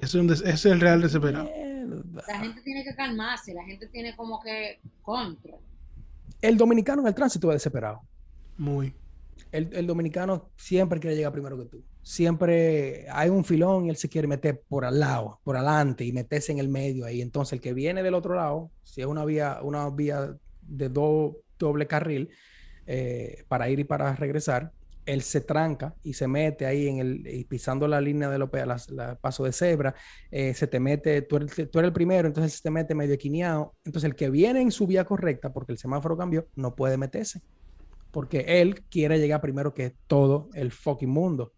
Es, 0.01 0.13
un 0.15 0.27
des- 0.27 0.41
es 0.41 0.65
el 0.65 0.79
real 0.81 1.01
desesperado. 1.01 1.45
Mierda. 1.45 2.23
La 2.27 2.39
gente 2.39 2.61
tiene 2.61 2.83
que 2.83 2.95
calmarse, 2.95 3.53
la 3.53 3.63
gente 3.63 3.87
tiene 3.87 4.15
como 4.15 4.41
que 4.41 4.81
contra. 5.01 5.55
El 6.41 6.57
dominicano 6.57 7.01
en 7.01 7.07
el 7.07 7.15
tránsito 7.15 7.49
es 7.51 7.55
desesperado. 7.55 8.01
Muy. 8.57 8.93
El, 9.51 9.69
el 9.73 9.87
dominicano 9.87 10.51
siempre 10.57 10.99
quiere 10.99 11.15
llegar 11.15 11.31
primero 11.31 11.57
que 11.57 11.65
tú. 11.65 11.83
Siempre 12.03 13.05
hay 13.11 13.29
un 13.29 13.45
filón 13.45 13.85
y 13.85 13.89
él 13.89 13.95
se 13.95 14.09
quiere 14.09 14.27
meter 14.27 14.63
por 14.67 14.85
al 14.85 14.99
lado, 14.99 15.39
por 15.43 15.55
adelante 15.55 16.03
y 16.03 16.11
meterse 16.13 16.51
en 16.51 16.59
el 16.59 16.67
medio 16.69 17.05
ahí. 17.05 17.21
Entonces, 17.21 17.53
el 17.53 17.61
que 17.61 17.73
viene 17.73 18.01
del 18.03 18.15
otro 18.15 18.35
lado, 18.35 18.71
si 18.83 19.01
es 19.01 19.07
una 19.07 19.23
vía, 19.25 19.59
una 19.61 19.89
vía 19.89 20.35
de 20.61 20.89
do- 20.89 21.37
doble 21.59 21.85
carril 21.87 22.29
eh, 22.87 23.43
para 23.47 23.69
ir 23.69 23.79
y 23.79 23.83
para 23.83 24.15
regresar, 24.15 24.71
él 25.05 25.21
se 25.23 25.41
tranca 25.41 25.95
y 26.03 26.13
se 26.13 26.27
mete 26.27 26.65
ahí 26.65 26.87
en 26.87 26.99
el, 26.99 27.27
y 27.27 27.43
pisando 27.45 27.87
la 27.87 27.99
línea 28.01 28.29
de 28.29 28.37
los 28.39 28.49
paso 29.21 29.43
de 29.43 29.51
cebra, 29.51 29.95
eh, 30.29 30.53
se 30.53 30.67
te 30.67 30.79
mete, 30.79 31.21
tú 31.23 31.37
eres, 31.37 31.55
tú 31.71 31.79
eres 31.79 31.87
el 31.89 31.93
primero, 31.93 32.27
entonces 32.27 32.53
se 32.53 32.61
te 32.61 32.71
mete 32.71 32.95
medio 32.95 33.13
equineado. 33.15 33.75
Entonces, 33.83 34.09
el 34.09 34.15
que 34.15 34.29
viene 34.29 34.61
en 34.61 34.71
su 34.71 34.87
vía 34.87 35.05
correcta, 35.05 35.51
porque 35.53 35.71
el 35.71 35.77
semáforo 35.77 36.17
cambió, 36.17 36.47
no 36.55 36.75
puede 36.75 36.97
meterse 36.97 37.41
porque 38.11 38.61
él 38.61 38.83
quiere 38.89 39.19
llegar 39.19 39.41
primero 39.41 39.73
que 39.73 39.95
todo 40.07 40.49
el 40.53 40.71
fucking 40.71 41.09
mundo. 41.09 41.53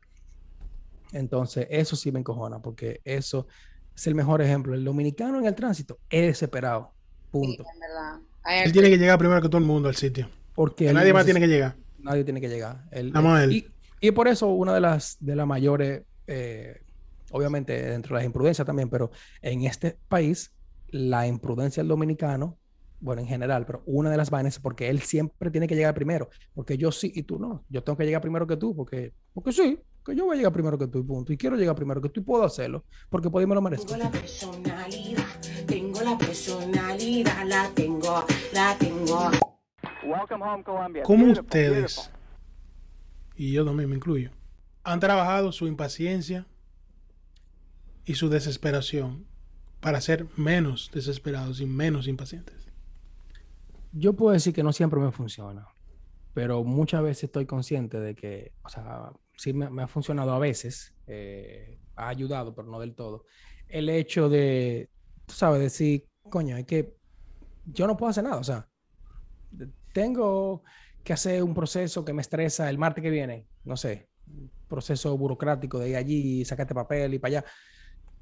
Entonces, 1.13 1.67
eso 1.69 1.95
sí 1.95 2.12
me 2.12 2.19
encojona, 2.19 2.62
porque 2.62 3.02
eso 3.06 3.47
es 3.95 4.08
el 4.08 4.15
mejor 4.15 4.41
ejemplo. 4.41 4.73
El 4.73 4.84
dominicano 4.84 5.39
en 5.39 5.45
el 5.45 5.56
tránsito 5.56 5.99
es 6.10 6.28
desesperado. 6.28 6.93
Punto. 7.32 7.63
Sí, 7.63 7.69
en 7.73 7.80
verdad. 7.80 8.19
I 8.45 8.65
Él 8.65 8.73
tiene 8.73 8.89
que 8.89 8.97
llegar 8.97 9.17
primero 9.17 9.41
que 9.41 9.47
todo 9.47 9.60
el 9.60 9.65
mundo 9.65 9.88
al 9.89 9.95
sitio. 9.95 10.30
Porque 10.54 10.91
nadie 10.93 11.13
más 11.13 11.26
tiene 11.26 11.39
que 11.39 11.47
llegar. 11.47 11.76
nadie 11.99 12.23
tiene 12.23 12.41
que 12.41 12.49
llegar. 12.49 12.84
Él- 12.91 13.12
él. 13.38 13.52
Y, 13.54 13.67
y 14.08 14.12
por 14.12 14.28
eso 14.28 14.47
una 14.49 14.73
de 14.73 14.82
las, 14.82 15.15
de 15.19 15.36
las 15.36 15.47
mayores, 15.47 16.04
eh, 16.28 16.82
obviamente 17.32 17.82
dentro 17.82 18.15
de 18.15 18.21
las 18.21 18.26
imprudencias 18.26 18.65
también, 18.65 18.89
pero 18.89 19.12
en 19.41 19.63
este 19.63 19.97
país, 20.08 20.54
la 20.89 21.26
imprudencia 21.26 21.82
del 21.82 21.88
dominicano, 21.88 22.60
bueno, 22.99 23.21
en 23.21 23.28
general, 23.28 23.65
pero 23.65 23.82
una 23.86 24.10
de 24.10 24.17
las 24.17 24.30
vainas 24.30 24.56
es 24.56 24.60
porque 24.60 24.89
él 24.89 25.02
siempre 25.02 25.49
tiene 25.52 25.67
que 25.67 25.76
llegar 25.76 25.93
primero, 25.93 26.30
porque 26.54 26.78
yo 26.78 26.91
sí 26.91 27.12
y 27.15 27.23
tú 27.23 27.39
no. 27.39 27.65
Yo 27.69 27.84
tengo 27.84 27.97
que 27.97 28.06
llegar 28.06 28.21
primero 28.21 28.45
que 28.45 28.58
tú, 28.58 28.76
porque, 28.76 29.13
porque 29.34 29.52
sí, 29.52 29.80
que 30.03 30.15
yo 30.15 30.25
voy 30.25 30.35
a 30.35 30.37
llegar 30.37 30.53
primero 30.53 30.77
que 30.77 30.87
tú 30.87 30.99
y 30.99 31.03
punto. 31.03 31.33
Y 31.33 31.37
quiero 31.37 31.55
llegar 31.55 31.75
primero 31.75 32.01
que 32.01 32.09
tú 32.09 32.19
y 32.19 32.23
puedo 32.23 32.43
hacerlo, 32.43 32.85
porque 33.09 33.29
por 33.29 33.41
ahí 33.41 33.47
me 33.47 33.55
lo 33.55 33.61
merezco. 33.61 33.87
Tengo 33.87 34.03
la 34.03 34.11
personalidad, 34.11 35.41
tengo 35.65 36.01
la 36.01 36.17
personalidad, 36.17 37.45
la 37.45 37.69
tengo, 37.73 38.25
la 38.53 38.77
tengo. 38.77 39.31
¿Cómo 41.03 41.31
ustedes, 41.31 42.11
y 43.35 43.53
yo 43.53 43.65
también 43.65 43.89
me 43.89 43.95
incluyo, 43.95 44.31
han 44.83 44.99
trabajado 44.99 45.51
su 45.51 45.67
impaciencia 45.67 46.45
y 48.05 48.15
su 48.15 48.29
desesperación 48.29 49.25
para 49.79 50.01
ser 50.01 50.27
menos 50.35 50.91
desesperados 50.93 51.61
y 51.61 51.65
menos 51.65 52.07
impacientes? 52.07 52.69
Yo 53.93 54.13
puedo 54.13 54.33
decir 54.33 54.53
que 54.53 54.63
no 54.63 54.73
siempre 54.73 54.99
me 54.99 55.11
funciona, 55.11 55.67
pero 56.33 56.63
muchas 56.63 57.03
veces 57.03 57.25
estoy 57.25 57.45
consciente 57.45 57.99
de 57.99 58.15
que, 58.15 58.51
o 58.63 58.69
sea, 58.69 59.11
sí 59.43 59.51
me, 59.51 59.84
ha 59.84 59.88
funcionado 59.88 60.32
a 60.32 60.39
veces, 60.39 60.95
eh, 61.06 61.77
ha 61.97 62.08
ayudado, 62.08 62.56
pero 62.56 62.69
no 62.69 62.79
del 62.79 62.95
todo. 62.95 63.25
El 63.67 63.89
hecho 63.89 64.29
de, 64.29 64.89
tú 65.25 65.34
sabes, 65.34 65.60
decir, 65.60 66.08
coño, 66.29 66.56
es 66.56 66.65
que 66.65 66.95
yo 67.65 67.86
no 67.86 67.97
puedo 67.97 68.10
hacer 68.10 68.23
nada, 68.23 68.38
o 68.38 68.43
sea, 68.43 68.69
tengo 69.91 70.63
que 71.03 71.12
hacer 71.12 71.43
un 71.43 71.53
proceso 71.53 72.06
que 72.06 72.13
me 72.13 72.21
estresa 72.21 72.69
el 72.69 72.77
martes 72.77 73.03
que 73.03 73.10
viene, 73.10 73.47
no 73.65 73.75
sé, 73.75 74.08
proceso 74.69 75.17
burocrático 75.17 75.77
de 75.77 75.89
ir 75.89 75.95
allí, 75.97 76.45
sacarte 76.45 76.73
papel 76.73 77.13
y 77.13 77.19
para 77.19 77.39
allá. 77.39 77.45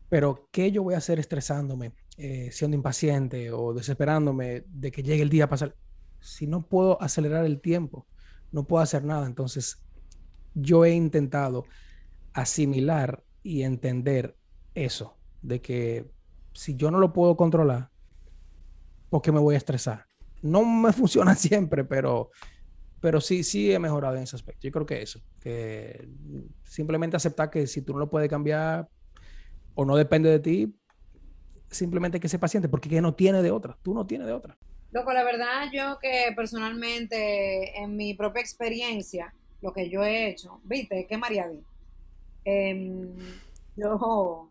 Pero, 0.10 0.49
¿qué 0.51 0.71
yo 0.71 0.81
voy 0.81 0.95
a 0.95 0.97
hacer 0.97 1.19
estresándome, 1.19 1.93
eh, 2.17 2.49
siendo 2.51 2.75
impaciente 2.75 3.51
o 3.51 3.73
desesperándome 3.75 4.63
de 4.67 4.91
que 4.91 5.03
llegue 5.03 5.21
el 5.21 5.29
día 5.29 5.43
a 5.43 5.49
pasar? 5.49 5.75
Si 6.19 6.47
no 6.47 6.67
puedo 6.67 6.99
acelerar 7.01 7.45
el 7.45 7.62
tiempo, 7.62 8.07
no 8.51 8.65
puedo 8.65 8.81
hacer 8.81 9.03
nada. 9.05 9.27
Entonces, 9.27 9.86
yo 10.53 10.85
he 10.85 10.91
intentado 10.91 11.65
asimilar 12.33 13.23
y 13.43 13.63
entender 13.63 14.35
eso, 14.75 15.17
de 15.41 15.61
que 15.61 16.11
si 16.53 16.75
yo 16.75 16.91
no 16.91 16.99
lo 16.99 17.13
puedo 17.13 17.35
controlar, 17.35 17.89
¿por 19.09 19.21
qué 19.21 19.31
me 19.31 19.39
voy 19.39 19.55
a 19.55 19.57
estresar? 19.57 20.05
No 20.41 20.63
me 20.63 20.93
funciona 20.93 21.35
siempre, 21.35 21.83
pero, 21.83 22.31
pero 22.99 23.21
sí, 23.21 23.43
sí 23.43 23.71
he 23.71 23.79
mejorado 23.79 24.15
en 24.15 24.23
ese 24.23 24.35
aspecto. 24.35 24.67
Yo 24.67 24.71
creo 24.71 24.85
que 24.85 25.01
eso, 25.01 25.21
que 25.39 26.09
simplemente 26.63 27.17
aceptar 27.17 27.49
que 27.49 27.67
si 27.67 27.81
tú 27.81 27.93
no 27.93 27.99
lo 27.99 28.09
puedes 28.09 28.29
cambiar 28.29 28.87
o 29.73 29.85
no 29.85 29.95
depende 29.95 30.29
de 30.29 30.39
ti, 30.39 30.75
simplemente 31.69 32.19
que 32.19 32.29
ser 32.29 32.39
paciente, 32.39 32.69
porque 32.69 32.89
que 32.89 33.01
no 33.01 33.15
tiene 33.15 33.41
de 33.41 33.51
otra, 33.51 33.77
tú 33.81 33.93
no 33.93 34.05
tienes 34.05 34.27
de 34.27 34.33
otra. 34.33 34.57
Loco, 34.91 35.13
la 35.13 35.23
verdad, 35.23 35.69
yo 35.71 35.97
que 35.99 36.33
personalmente, 36.35 37.79
en 37.79 37.95
mi 37.95 38.13
propia 38.13 38.41
experiencia, 38.41 39.33
lo 39.62 39.74
que 39.74 39.89
yo 39.89 40.04
he 40.04 40.28
hecho, 40.30 40.60
viste, 40.63 41.06
que 41.08 41.17
María 41.17 41.47
vi, 41.47 41.63
Em, 42.43 43.15
yo 43.76 44.50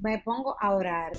me 0.00 0.18
pongo 0.18 0.56
a 0.58 0.74
orar. 0.74 1.12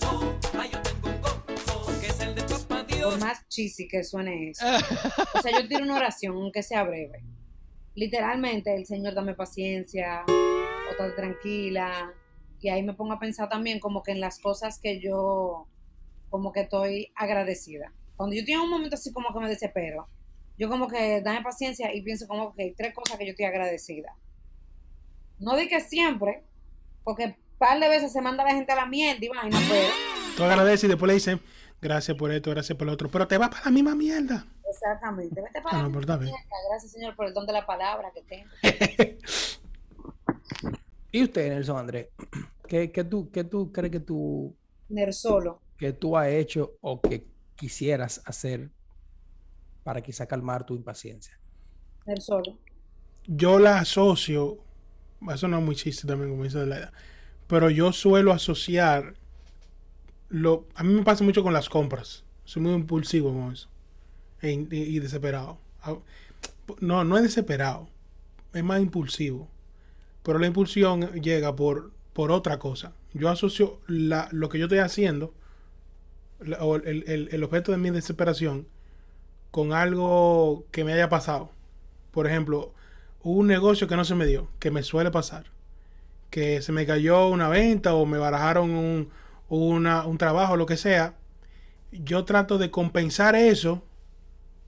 por 3.04 3.20
más 3.20 3.48
cheesy 3.48 3.88
que 3.88 4.04
suene 4.04 4.50
eso. 4.50 4.66
O 5.34 5.42
sea, 5.42 5.52
yo 5.52 5.68
tiro 5.68 5.84
una 5.84 5.96
oración, 5.96 6.36
aunque 6.36 6.64
sea 6.64 6.84
breve. 6.84 7.24
Literalmente, 7.96 8.76
el 8.76 8.86
Señor 8.86 9.14
dame 9.14 9.34
paciencia, 9.34 10.24
o 10.28 10.92
estar 10.92 11.16
tranquila. 11.16 12.12
Y 12.60 12.70
ahí 12.70 12.84
me 12.84 12.94
pongo 12.94 13.14
a 13.14 13.20
pensar 13.20 13.50
también 13.50 13.80
como 13.80 14.04
que 14.04 14.12
en 14.12 14.20
las 14.20 14.40
cosas 14.40 14.80
que 14.80 15.00
yo, 15.00 15.68
como 16.30 16.52
que 16.52 16.62
estoy 16.62 17.12
agradecida. 17.16 17.94
Cuando 18.16 18.36
yo 18.36 18.44
tengo 18.44 18.64
un 18.64 18.72
momento 18.72 18.96
así 18.96 19.14
como 19.14 19.32
que 19.32 19.40
me 19.40 19.48
desespero, 19.48 20.10
yo 20.58 20.70
como 20.70 20.88
que 20.88 21.22
dame 21.22 21.42
paciencia 21.42 21.94
y 21.94 22.02
pienso 22.02 22.28
como 22.28 22.54
que 22.54 22.64
hay 22.64 22.74
tres 22.74 22.94
cosas 22.94 23.18
que 23.18 23.26
yo 23.26 23.32
estoy 23.32 23.46
agradecida. 23.46 24.16
No 25.40 25.56
di 25.56 25.68
que 25.68 25.80
siempre, 25.82 26.44
porque 27.04 27.26
un 27.26 27.36
par 27.60 27.80
de 27.80 27.88
veces 27.90 28.12
se 28.12 28.22
manda 28.22 28.44
la 28.44 28.52
gente 28.56 28.72
a 28.72 28.76
la 28.76 28.86
mierda 28.86 29.24
y 29.24 29.28
vaina, 29.30 29.60
pero... 29.70 29.88
Tú 30.36 30.44
agradeces 30.44 30.84
y 30.86 30.88
después 30.88 31.08
le 31.08 31.14
dicen, 31.16 31.42
gracias 31.82 32.18
por 32.18 32.32
esto, 32.32 32.50
gracias 32.52 32.78
por 32.78 32.88
lo 32.88 32.94
otro. 32.94 33.10
Pero 33.10 33.28
te 33.28 33.38
vas 33.38 33.50
para 33.50 33.66
la 33.66 33.72
misma 33.72 33.96
mierda. 33.96 34.46
Exactamente. 34.70 35.42
Vete 35.42 35.62
para 35.62 35.80
Ah, 35.80 35.84
la 35.84 35.90
no, 35.90 36.00
está 36.00 36.18
bien. 36.18 36.32
mierda. 36.32 36.56
Gracias, 36.70 36.92
Señor, 36.92 37.16
por 37.16 37.26
el 37.28 37.34
don 37.34 37.46
de 37.48 37.54
la 37.54 37.66
palabra 37.66 38.12
que 38.14 38.22
tengo. 38.24 38.50
¿Y 41.12 41.24
usted, 41.24 41.50
Nelson 41.50 41.78
Andrés? 41.78 42.08
¿Qué, 42.68 42.92
qué 42.92 43.04
tú, 43.04 43.32
qué 43.32 43.44
tú 43.44 43.72
crees 43.72 43.92
que 43.92 44.00
tú, 44.00 44.56
Ner 44.90 45.14
solo. 45.14 45.62
que 45.78 45.94
tú 45.94 46.18
has 46.18 46.28
hecho 46.28 46.74
o 46.82 47.00
que 47.02 47.26
quisieras 47.56 48.22
hacer 48.26 48.70
para 49.88 50.02
quizá 50.08 50.24
calmar 50.32 50.62
tu 50.68 50.74
impaciencia? 50.82 51.36
Ner 52.08 52.20
solo. 52.22 52.58
Yo 53.28 53.60
la 53.60 53.80
asocio, 53.80 54.58
eso 55.34 55.48
no 55.48 55.60
es 55.60 55.64
muy 55.66 55.76
chiste 55.76 56.08
también, 56.08 56.32
como 56.32 56.44
dice 56.44 56.60
de 56.60 56.68
la 56.68 56.78
edad, 56.80 56.94
pero 57.48 57.70
yo 57.70 57.94
suelo 57.94 58.34
asociar, 58.34 59.16
lo, 60.30 60.68
a 60.76 60.84
mí 60.84 60.94
me 60.94 61.04
pasa 61.04 61.24
mucho 61.24 61.44
con 61.44 61.54
las 61.54 61.70
compras. 61.70 62.24
Soy 62.46 62.62
muy 62.62 62.74
impulsivo 62.74 63.34
con 63.34 63.54
eso. 63.54 63.70
E 64.42 64.52
y, 64.54 64.68
y 64.72 65.00
desesperado. 65.00 65.60
Ah, 65.84 65.98
No, 66.82 67.04
no 67.04 67.18
es 67.18 67.24
desesperado. 67.24 67.90
Es 68.54 68.64
más 68.64 68.82
impulsivo. 68.82 69.50
Pero 70.24 70.40
la 70.40 70.48
impulsión 70.48 71.12
llega 71.22 71.56
por, 71.56 71.92
por 72.14 72.32
otra 72.32 72.60
cosa. 72.60 72.94
Yo 73.14 73.30
asocio 73.30 73.82
la- 73.88 74.30
lo 74.32 74.50
que 74.50 74.60
yo 74.60 74.66
estoy 74.66 74.80
haciendo, 74.80 75.34
la- 76.40 76.64
o 76.64 76.76
el, 76.76 77.04
el- 77.08 77.30
el 77.32 77.44
objeto 77.44 77.72
de 77.72 77.78
mi 77.78 77.90
desesperación, 77.90 78.68
con 79.52 79.74
algo 79.74 80.66
que 80.72 80.84
me 80.84 80.94
haya 80.94 81.10
pasado. 81.10 81.52
Por 82.12 82.28
ejemplo, 82.28 82.74
hubo 83.24 83.40
un 83.40 83.48
negocio 83.48 83.88
que 83.88 83.96
no 83.98 84.06
se 84.06 84.16
me 84.16 84.26
dio, 84.26 84.50
que 84.60 84.72
me 84.72 84.84
suele 84.84 85.12
pasar. 85.12 85.46
Que 86.30 86.62
se 86.62 86.72
me 86.74 86.86
cayó 86.86 87.28
una 87.30 87.50
venta 87.50 87.96
o 87.96 88.06
me 88.06 88.18
barajaron 88.18 88.72
un, 88.72 89.10
una- 89.50 90.06
un 90.08 90.18
trabajo, 90.18 90.58
lo 90.58 90.66
que 90.66 90.78
sea. 90.78 91.16
Yo 91.92 92.26
trato 92.26 92.58
de 92.58 92.72
compensar 92.72 93.36
eso 93.36 93.84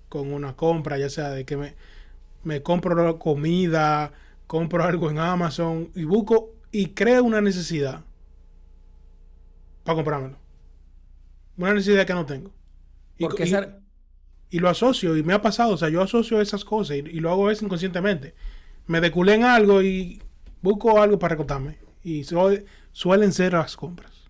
con 0.09 0.33
una 0.33 0.55
compra, 0.55 0.97
ya 0.97 1.09
sea 1.09 1.29
de 1.31 1.45
que 1.45 1.57
me, 1.57 1.75
me 2.43 2.63
compro 2.63 3.19
comida, 3.19 4.13
compro 4.47 4.83
algo 4.83 5.09
en 5.11 5.19
Amazon 5.19 5.91
y 5.95 6.05
busco 6.05 6.51
y 6.71 6.89
creo 6.89 7.23
una 7.23 7.41
necesidad 7.41 8.03
para 9.83 9.95
comprármelo. 9.95 10.37
Una 11.57 11.73
necesidad 11.73 12.05
que 12.07 12.13
no 12.13 12.25
tengo. 12.25 12.51
Y- 13.17 13.27
esa- 13.43 13.78
y 14.49 14.59
lo 14.59 14.69
asocio 14.69 15.15
y 15.17 15.23
me 15.23 15.33
ha 15.33 15.41
pasado, 15.41 15.73
o 15.73 15.77
sea, 15.77 15.89
yo 15.89 16.01
asocio 16.01 16.41
esas 16.41 16.65
cosas 16.65 16.97
y, 16.97 16.99
y 16.99 17.19
lo 17.19 17.31
hago 17.31 17.45
a 17.45 17.49
veces 17.49 17.63
inconscientemente. 17.63 18.35
Me 18.87 19.01
deculé 19.01 19.35
en 19.35 19.43
algo 19.43 19.81
y 19.83 20.21
busco 20.61 21.01
algo 21.01 21.19
para 21.19 21.31
recortarme. 21.33 21.77
Y 22.03 22.23
su- 22.23 22.63
suelen 22.91 23.33
ser 23.33 23.53
las 23.53 23.75
compras. 23.77 24.29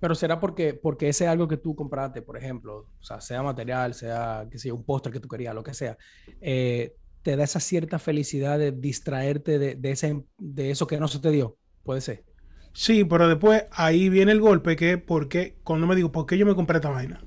Pero 0.00 0.14
será 0.14 0.38
porque, 0.40 0.74
porque 0.74 1.08
ese 1.08 1.26
algo 1.28 1.48
que 1.48 1.56
tú 1.56 1.74
compraste, 1.74 2.22
por 2.22 2.36
ejemplo, 2.36 2.88
o 3.00 3.02
sea, 3.04 3.20
sea 3.20 3.42
material, 3.42 3.94
sea, 3.94 4.46
sé 4.52 4.68
yo, 4.68 4.74
un 4.76 4.84
postre 4.84 5.12
que 5.12 5.20
tú 5.20 5.28
querías, 5.28 5.54
lo 5.54 5.62
que 5.62 5.74
sea, 5.74 5.96
eh, 6.40 6.96
te 7.22 7.36
da 7.36 7.44
esa 7.44 7.60
cierta 7.60 7.98
felicidad 7.98 8.58
de 8.58 8.72
distraerte 8.72 9.58
de, 9.58 9.74
de, 9.76 9.90
ese, 9.90 10.24
de 10.38 10.70
eso 10.70 10.86
que 10.86 11.00
no 11.00 11.08
se 11.08 11.20
te 11.20 11.30
dio. 11.30 11.58
Puede 11.82 12.00
ser. 12.00 12.24
Sí, 12.72 13.04
pero 13.04 13.26
después 13.28 13.64
ahí 13.72 14.08
viene 14.08 14.32
el 14.32 14.40
golpe 14.40 14.76
que 14.76 14.98
porque 14.98 15.58
cuando 15.64 15.86
me 15.86 15.96
digo, 15.96 16.12
¿por 16.12 16.26
qué 16.26 16.36
yo 16.38 16.46
me 16.46 16.54
compré 16.54 16.76
esta 16.76 16.90
vaina? 16.90 17.24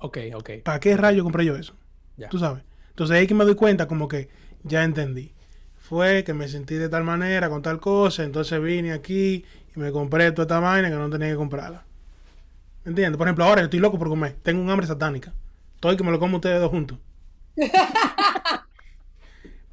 Ok, 0.00 0.18
ok. 0.34 0.50
¿Para 0.64 0.80
qué 0.80 0.96
rayo 0.96 1.22
compré 1.22 1.44
yo 1.44 1.56
eso? 1.56 1.74
Ya. 2.16 2.28
Tú 2.28 2.38
sabes. 2.38 2.64
Entonces 2.90 3.16
ahí 3.16 3.26
que 3.26 3.34
me 3.34 3.44
doy 3.44 3.54
cuenta 3.54 3.86
como 3.86 4.08
que 4.08 4.28
ya 4.64 4.82
entendí. 4.84 5.32
Fue 5.76 6.24
que 6.24 6.34
me 6.34 6.48
sentí 6.48 6.74
de 6.74 6.88
tal 6.88 7.04
manera 7.04 7.48
con 7.48 7.62
tal 7.62 7.80
cosa, 7.80 8.24
entonces 8.24 8.62
vine 8.62 8.92
aquí 8.92 9.44
y 9.74 9.80
me 9.80 9.92
compré 9.92 10.30
toda 10.32 10.44
esta 10.44 10.60
vaina 10.60 10.88
que 10.88 10.96
no 10.96 11.08
tenía 11.10 11.28
que 11.30 11.36
comprarla. 11.36 11.84
¿Me 12.84 12.90
entiendes? 12.90 13.18
Por 13.18 13.26
ejemplo, 13.26 13.44
ahora 13.44 13.60
yo 13.62 13.64
estoy 13.66 13.80
loco 13.80 13.98
por 13.98 14.08
comer. 14.08 14.36
Tengo 14.42 14.62
un 14.62 14.70
hambre 14.70 14.86
satánica. 14.86 15.32
Estoy 15.74 15.96
que 15.96 16.04
me 16.04 16.10
lo 16.10 16.18
como 16.18 16.36
ustedes 16.36 16.60
dos 16.60 16.70
juntos. 16.70 16.98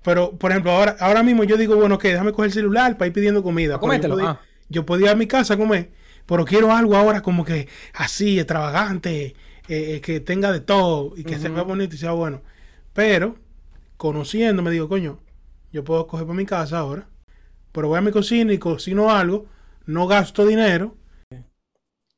Pero, 0.04 0.32
por 0.38 0.52
ejemplo, 0.52 0.72
ahora, 0.72 0.96
ahora 1.00 1.22
mismo 1.22 1.44
yo 1.44 1.58
digo, 1.58 1.76
bueno, 1.76 1.98
que 1.98 2.10
déjame 2.10 2.32
coger 2.32 2.48
el 2.48 2.54
celular 2.54 2.98
para 2.98 3.08
ir 3.08 3.14
pidiendo 3.14 3.44
comida. 3.44 3.74
Yo 3.74 3.80
podía, 4.10 4.30
ah. 4.30 4.42
yo 4.70 4.86
podía 4.86 5.08
ir 5.08 5.12
a 5.12 5.16
mi 5.16 5.28
casa 5.28 5.56
a 5.56 5.58
comer, 5.58 5.92
pero 6.26 6.46
quiero 6.46 6.72
algo 6.74 6.96
ahora 6.96 7.22
como 7.22 7.44
que 7.44 7.68
así, 7.94 8.40
extravagante, 8.40 9.36
eh, 9.68 9.96
eh, 9.96 10.02
que 10.02 10.20
tenga 10.20 10.52
de 10.52 10.60
todo 10.60 11.14
y 11.16 11.24
que 11.24 11.38
se 11.38 11.50
vea 11.50 11.64
bonito 11.64 11.96
y 11.96 11.98
sea 11.98 12.12
bueno. 12.12 12.42
Pero, 12.94 13.36
conociendo, 13.98 14.62
me 14.62 14.72
digo, 14.72 14.88
coño, 14.90 15.20
yo 15.72 15.84
puedo 15.84 16.08
coger 16.08 16.26
para 16.26 16.38
mi 16.38 16.46
casa 16.46 16.80
ahora, 16.80 17.08
pero 17.72 17.90
voy 17.90 17.98
a 17.98 18.02
mi 18.02 18.12
cocina 18.12 18.54
y 18.54 18.58
cocino 18.58 19.12
algo, 19.12 19.46
no 19.86 20.08
gasto 20.08 20.46
dinero. 20.46 20.96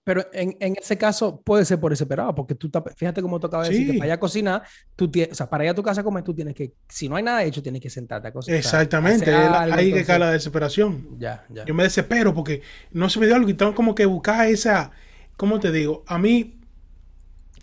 Pero 0.05 0.25
en, 0.33 0.57
en 0.59 0.75
ese 0.75 0.97
caso 0.97 1.39
puede 1.41 1.65
ser 1.65 1.79
por 1.79 1.91
desesperado, 1.91 2.33
porque 2.33 2.55
tú, 2.55 2.71
fíjate 2.95 3.21
cómo 3.21 3.39
tú 3.39 3.45
acabas 3.45 3.67
de 3.67 3.75
decir 3.75 3.91
que 3.91 3.97
para 3.99 4.07
ir 4.07 4.13
a 4.13 4.19
cocinar, 4.19 4.63
tú 4.95 5.11
tienes, 5.11 5.33
o 5.33 5.35
sea, 5.35 5.47
para 5.47 5.65
ir 5.65 5.69
a 5.69 5.75
tu 5.75 5.83
casa 5.83 6.01
a 6.01 6.03
comer, 6.03 6.23
tú 6.23 6.33
tienes 6.33 6.55
que, 6.55 6.73
si 6.87 7.07
no 7.07 7.15
hay 7.15 7.21
nada 7.21 7.43
hecho, 7.43 7.61
tienes 7.61 7.79
que 7.79 7.91
sentarte 7.91 8.27
a 8.27 8.31
cocinar. 8.31 8.57
Exactamente, 8.57 9.31
algo, 9.31 9.75
ahí 9.75 9.93
que 9.93 10.03
cae 10.05 10.17
la 10.17 10.31
desesperación. 10.31 11.19
Ya, 11.19 11.45
ya. 11.49 11.63
Yo 11.65 11.75
me 11.75 11.83
desespero 11.83 12.33
porque 12.33 12.63
no 12.91 13.07
se 13.07 13.19
me 13.19 13.27
dio 13.27 13.35
algo 13.35 13.49
y 13.49 13.53
tengo 13.53 13.75
como 13.75 13.93
que 13.93 14.07
buscar 14.07 14.47
esa, 14.47 14.89
¿cómo 15.35 15.59
te 15.59 15.71
digo? 15.71 16.03
A 16.07 16.17
mí, 16.17 16.58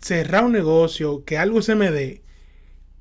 cerrar 0.07 0.43
un 0.45 0.51
negocio, 0.53 1.23
que 1.25 1.37
algo 1.37 1.61
se 1.61 1.75
me 1.75 1.91
dé, 1.91 2.21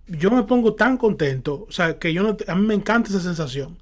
yo 0.09 0.31
me 0.31 0.43
pongo 0.45 0.75
tan 0.75 0.97
contento, 0.99 1.67
o 1.69 1.73
sea, 1.73 1.99
que 1.99 2.13
yo 2.13 2.23
no, 2.23 2.37
a 2.47 2.55
mí 2.55 2.67
me 2.67 2.75
encanta 2.75 3.11
esa 3.11 3.21
sensación 3.21 3.79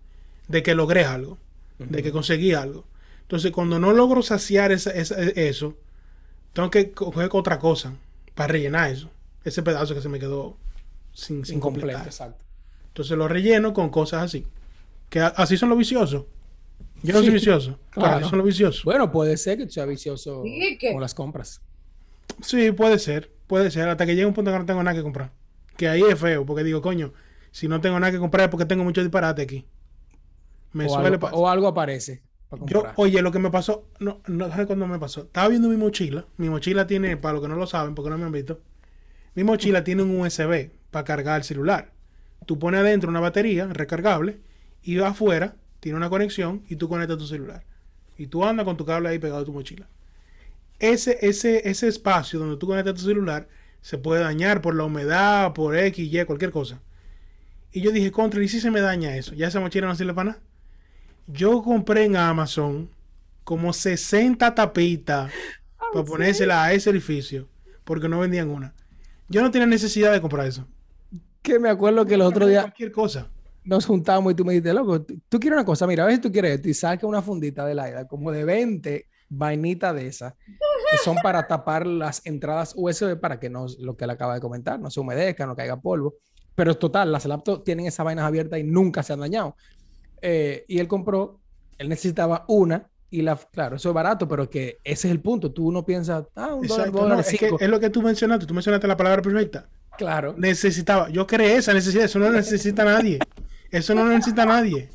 de 0.48 0.62
que 0.62 0.74
logré 0.74 1.04
algo, 1.04 1.38
de 1.78 2.02
que 2.02 2.12
conseguí 2.12 2.52
algo. 2.52 2.84
Entonces, 3.22 3.50
cuando 3.52 3.78
no 3.78 3.92
logro 3.92 4.22
saciar 4.22 4.72
esa- 4.72 4.90
esa- 4.90 5.20
eso, 5.20 5.74
tengo 6.52 6.70
que 6.70 6.92
coger 6.92 7.28
otra 7.32 7.58
cosa 7.58 7.94
para 8.34 8.48
rellenar 8.52 8.90
eso, 8.90 9.10
ese 9.44 9.62
pedazo 9.62 9.94
que 9.94 10.00
se 10.02 10.08
me 10.08 10.18
quedó 10.18 10.56
sin, 11.12 11.44
sin 11.44 11.56
Incompleto, 11.56 11.86
completar. 11.88 12.06
exacto. 12.06 12.44
Entonces 12.88 13.16
lo 13.18 13.26
relleno 13.28 13.72
con 13.72 13.88
cosas 13.90 14.22
así. 14.22 14.46
Que 15.10 15.20
así 15.20 15.56
son 15.56 15.68
los 15.68 15.78
viciosos. 15.78 16.24
Yo 17.02 17.12
no 17.12 17.18
soy 17.18 17.28
Sí, 17.28 17.34
vicioso. 17.34 17.78
Pero 17.94 18.06
claro. 18.06 18.16
así 18.20 18.28
son 18.30 18.38
los 18.38 18.46
viciosos. 18.46 18.84
Bueno, 18.84 19.10
puede 19.10 19.36
ser 19.36 19.58
que 19.58 19.66
tú 19.66 19.72
seas 19.72 19.88
vicioso 19.88 20.42
Sí, 20.44 20.76
que- 20.78 20.92
con 20.92 21.00
las 21.00 21.14
compras. 21.14 21.60
Sí, 22.40 22.72
puede 22.72 22.98
ser. 22.98 23.30
Puede 23.46 23.70
ser. 23.70 23.88
Hasta 23.88 24.06
que 24.06 24.14
llegue 24.14 24.26
un 24.26 24.34
punto 24.34 24.50
que 24.52 24.58
no 24.58 24.66
tengo 24.66 24.82
nada 24.82 24.96
que 24.96 25.02
comprar. 25.02 25.32
Que 25.76 25.88
ahí 25.88 26.02
es 26.02 26.18
feo. 26.18 26.46
Porque 26.46 26.64
digo, 26.64 26.80
coño, 26.82 27.12
si 27.50 27.68
no 27.68 27.80
tengo 27.80 27.98
nada 28.00 28.12
que 28.12 28.18
comprar 28.18 28.44
es 28.44 28.50
porque 28.50 28.66
tengo 28.66 28.84
mucho 28.84 29.00
disparate 29.00 29.42
aquí. 29.42 29.66
Me 30.72 30.86
o, 30.86 30.88
suele 30.88 31.08
algo, 31.08 31.28
o 31.28 31.48
algo 31.48 31.68
aparece 31.68 32.22
para 32.48 32.66
Yo, 32.66 32.84
oye, 32.96 33.22
lo 33.22 33.30
que 33.30 33.38
me 33.38 33.50
pasó, 33.50 33.88
no, 34.00 34.20
no 34.26 34.54
sé 34.54 34.66
cuándo 34.66 34.86
me 34.86 34.98
pasó. 34.98 35.22
Estaba 35.22 35.48
viendo 35.48 35.68
mi 35.68 35.76
mochila. 35.76 36.26
Mi 36.36 36.48
mochila 36.48 36.86
tiene, 36.86 37.16
para 37.16 37.34
los 37.34 37.42
que 37.42 37.48
no 37.48 37.56
lo 37.56 37.66
saben, 37.66 37.94
porque 37.94 38.10
no 38.10 38.18
me 38.18 38.24
han 38.24 38.32
visto, 38.32 38.60
mi 39.34 39.44
mochila 39.44 39.84
tiene 39.84 40.02
un 40.02 40.20
USB 40.20 40.70
para 40.90 41.04
cargar 41.04 41.38
el 41.38 41.44
celular. 41.44 41.92
Tú 42.46 42.58
pones 42.58 42.80
adentro 42.80 43.08
una 43.08 43.20
batería 43.20 43.66
recargable 43.66 44.38
y 44.82 44.98
afuera 44.98 45.56
tiene 45.80 45.96
una 45.96 46.10
conexión 46.10 46.62
y 46.68 46.76
tú 46.76 46.88
conectas 46.88 47.18
tu 47.18 47.26
celular. 47.26 47.64
Y 48.16 48.26
tú 48.26 48.44
andas 48.44 48.64
con 48.64 48.76
tu 48.76 48.84
cable 48.84 49.08
ahí 49.08 49.18
pegado 49.18 49.42
a 49.42 49.44
tu 49.44 49.52
mochila. 49.52 49.88
Ese, 50.92 51.18
ese, 51.22 51.68
ese 51.68 51.88
espacio 51.88 52.38
donde 52.38 52.56
tú 52.58 52.66
conectas 52.66 52.94
tu 52.94 53.00
celular 53.00 53.48
se 53.80 53.96
puede 53.96 54.22
dañar 54.22 54.60
por 54.60 54.74
la 54.74 54.84
humedad, 54.84 55.52
por 55.54 55.76
X, 55.76 56.12
Y, 56.12 56.24
cualquier 56.24 56.50
cosa. 56.50 56.80
Y 57.72 57.80
yo 57.80 57.90
dije, 57.90 58.10
contra, 58.10 58.42
¿y 58.42 58.48
si 58.48 58.60
se 58.60 58.70
me 58.70 58.80
daña 58.80 59.16
eso? 59.16 59.34
Ya 59.34 59.48
esa 59.48 59.60
mochila 59.60 59.86
no 59.86 59.94
sirve 59.94 60.12
para 60.14 60.30
nada. 60.32 60.42
Yo 61.26 61.62
compré 61.62 62.04
en 62.04 62.16
Amazon 62.16 62.90
como 63.44 63.72
60 63.72 64.54
tapitas 64.54 65.32
para 65.92 66.04
ponérsela 66.04 66.64
a 66.64 66.72
ese 66.74 66.90
edificio 66.90 67.48
porque 67.84 68.08
no 68.08 68.20
vendían 68.20 68.50
una. 68.50 68.74
Yo 69.28 69.40
no 69.40 69.50
tenía 69.50 69.66
necesidad 69.66 70.12
de 70.12 70.20
comprar 70.20 70.46
eso. 70.46 70.66
Que 71.42 71.58
me 71.58 71.70
acuerdo 71.70 72.04
que 72.04 72.14
el 72.14 72.20
otro 72.22 72.46
día 72.46 72.60
Cualquier 72.62 72.92
cosa. 72.92 73.30
nos 73.64 73.86
juntamos 73.86 74.32
y 74.32 74.36
tú 74.36 74.44
me 74.44 74.52
dijiste, 74.52 74.74
loco, 74.74 75.00
tú, 75.02 75.18
tú 75.30 75.40
quieres 75.40 75.56
una 75.56 75.64
cosa, 75.64 75.86
mira, 75.86 76.04
a 76.04 76.06
ver 76.06 76.16
si 76.16 76.20
tú 76.20 76.30
quieres 76.30 76.56
esto 76.56 76.68
y 76.68 76.74
saca 76.74 77.06
una 77.06 77.22
fundita 77.22 77.64
de 77.64 77.74
la 77.74 78.06
como 78.06 78.30
de 78.30 78.44
20 78.44 79.08
vainitas 79.30 79.94
de 79.94 80.06
esas 80.06 80.34
que 80.94 81.04
son 81.04 81.16
para 81.16 81.46
tapar 81.46 81.86
las 81.86 82.24
entradas 82.24 82.74
USB 82.76 83.18
para 83.18 83.40
que 83.40 83.50
no, 83.50 83.66
lo 83.78 83.96
que 83.96 84.04
él 84.04 84.10
acaba 84.10 84.34
de 84.34 84.40
comentar, 84.40 84.78
no 84.78 84.90
se 84.90 85.00
humedezca, 85.00 85.46
no 85.46 85.56
caiga 85.56 85.80
polvo. 85.80 86.14
Pero 86.54 86.76
total, 86.76 87.10
las 87.10 87.26
laptops 87.26 87.64
tienen 87.64 87.86
esas 87.86 88.04
vainas 88.04 88.24
abiertas 88.24 88.60
y 88.60 88.62
nunca 88.62 89.02
se 89.02 89.12
han 89.12 89.20
dañado. 89.20 89.56
Eh, 90.22 90.64
y 90.68 90.78
él 90.78 90.86
compró, 90.86 91.40
él 91.78 91.88
necesitaba 91.88 92.44
una 92.48 92.88
Y 93.10 93.22
la, 93.22 93.36
claro, 93.36 93.76
eso 93.76 93.88
es 93.88 93.94
barato, 93.94 94.26
pero 94.28 94.48
que 94.48 94.78
ese 94.84 95.08
es 95.08 95.12
el 95.12 95.20
punto. 95.20 95.52
Tú 95.52 95.72
no 95.72 95.84
piensas, 95.84 96.26
ah, 96.36 96.54
un 96.54 96.64
Exacto, 96.64 96.92
dólar 96.92 97.18
no, 97.18 97.20
es, 97.20 97.38
que 97.38 97.50
es 97.58 97.68
lo 97.68 97.80
que 97.80 97.90
tú 97.90 98.02
mencionaste. 98.02 98.46
Tú 98.46 98.54
mencionaste 98.54 98.86
la 98.86 98.96
palabra 98.96 99.22
perfecta. 99.22 99.68
Claro. 99.96 100.34
Necesitaba. 100.36 101.08
Yo 101.10 101.26
creé 101.26 101.56
esa 101.56 101.72
necesidad. 101.72 102.04
Eso 102.04 102.18
no 102.18 102.30
necesita 102.30 102.84
nadie. 102.84 103.18
Eso 103.70 103.94
no 103.94 104.04
necesita 104.06 104.44
nadie. 104.44 104.88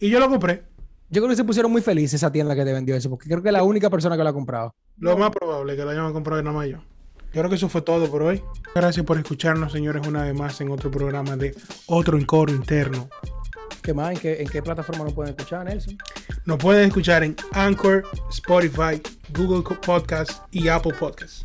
Y 0.00 0.10
yo 0.10 0.20
lo 0.20 0.28
compré. 0.28 0.64
Yo 1.10 1.20
creo 1.20 1.28
que 1.28 1.36
se 1.36 1.44
pusieron 1.44 1.70
muy 1.70 1.82
felices 1.82 2.14
esa 2.14 2.32
tienda 2.32 2.54
que 2.54 2.64
te 2.64 2.72
vendió 2.72 2.96
eso, 2.96 3.10
porque 3.10 3.28
creo 3.28 3.42
que 3.42 3.48
es 3.48 3.52
la 3.52 3.62
única 3.62 3.90
persona 3.90 4.16
que 4.16 4.22
lo 4.22 4.30
ha 4.30 4.32
comprado. 4.32 4.74
Lo 4.98 5.16
más 5.16 5.30
probable 5.30 5.72
es 5.72 5.78
que 5.78 5.84
lo 5.84 5.90
hayan 5.90 6.12
comprado 6.12 6.42
nada 6.42 6.56
más 6.56 6.68
yo. 6.68 6.78
Yo 7.32 7.40
creo 7.40 7.48
que 7.48 7.56
eso 7.56 7.68
fue 7.68 7.82
todo 7.82 8.08
por 8.10 8.22
hoy. 8.22 8.42
Gracias 8.74 9.04
por 9.04 9.18
escucharnos, 9.18 9.72
señores, 9.72 10.06
una 10.06 10.22
vez 10.22 10.34
más 10.34 10.60
en 10.60 10.70
otro 10.70 10.90
programa 10.90 11.36
de 11.36 11.54
Otro 11.86 12.16
Encoro 12.16 12.52
Interno. 12.52 13.08
¿Qué 13.82 13.92
más? 13.92 14.12
¿En 14.12 14.18
qué, 14.18 14.40
en 14.40 14.48
qué 14.48 14.62
plataforma 14.62 15.04
nos 15.04 15.12
pueden 15.12 15.34
escuchar, 15.34 15.64
Nelson? 15.64 15.98
Nos 16.46 16.58
pueden 16.58 16.86
escuchar 16.86 17.22
en 17.22 17.36
Anchor, 17.52 18.04
Spotify, 18.30 19.02
Google 19.36 19.62
Podcast 19.84 20.42
y 20.52 20.68
Apple 20.68 20.94
Podcast. 20.98 21.44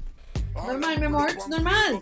Normal, 0.67 0.99
mi 0.99 1.05
amor, 1.05 1.29
normal. 1.49 2.01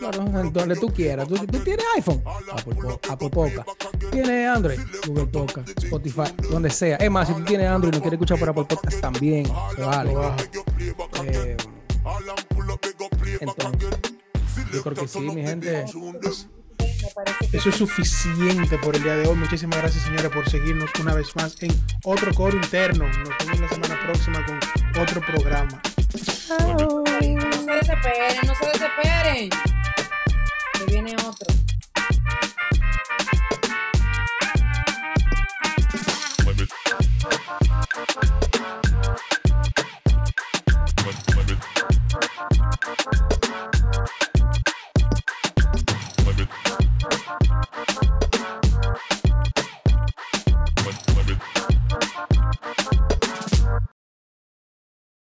Normal. 0.00 0.52
Donde 0.52 0.76
tú 0.76 0.88
quieras. 0.92 1.28
¿Tú, 1.28 1.36
tú 1.46 1.58
tienes 1.60 1.84
iPhone? 1.96 2.22
Apple, 2.52 2.74
Po- 2.74 3.00
Apple 3.10 3.30
Podcast. 3.30 3.68
¿Tienes 4.10 4.48
Android? 4.48 4.78
Google 5.06 5.26
Podcast, 5.26 5.68
Spotify, 5.82 6.22
donde 6.50 6.70
sea. 6.70 6.96
Es 6.96 7.10
más, 7.10 7.28
si 7.28 7.34
tú 7.34 7.44
tienes 7.44 7.68
Android 7.68 7.92
y 7.92 7.96
no 7.96 8.02
quieres 8.02 8.16
escuchar 8.18 8.38
por 8.38 8.48
Apple 8.48 8.64
Podcast, 8.64 9.00
también 9.00 9.46
vale. 9.78 10.12
Eh, 11.24 11.56
entonces, 13.40 13.98
yo 14.72 14.82
creo 14.82 14.94
que 14.94 15.08
sí, 15.08 15.20
mi 15.20 15.42
gente. 15.42 15.84
Eso 17.52 17.68
es 17.68 17.74
suficiente 17.76 18.78
por 18.78 18.96
el 18.96 19.02
día 19.02 19.16
de 19.16 19.28
hoy. 19.28 19.36
Muchísimas 19.36 19.78
gracias, 19.78 20.04
señores, 20.04 20.30
por 20.30 20.48
seguirnos 20.48 20.90
una 21.00 21.14
vez 21.14 21.34
más 21.36 21.56
en 21.62 21.70
otro 22.04 22.32
coro 22.34 22.56
interno. 22.56 23.04
Nos 23.06 23.38
vemos 23.46 23.60
la 23.60 23.68
semana 23.68 24.00
próxima 24.04 24.44
con 24.46 25.02
otro 25.02 25.20
programa. 25.20 25.80
No 26.48 27.52
se 27.52 27.72
desesperen, 27.72 28.46
no 28.46 28.54
se 28.54 28.66
desesperen. 28.66 29.50
Que 30.78 30.84
viene 30.86 31.16
otro. 31.16 31.63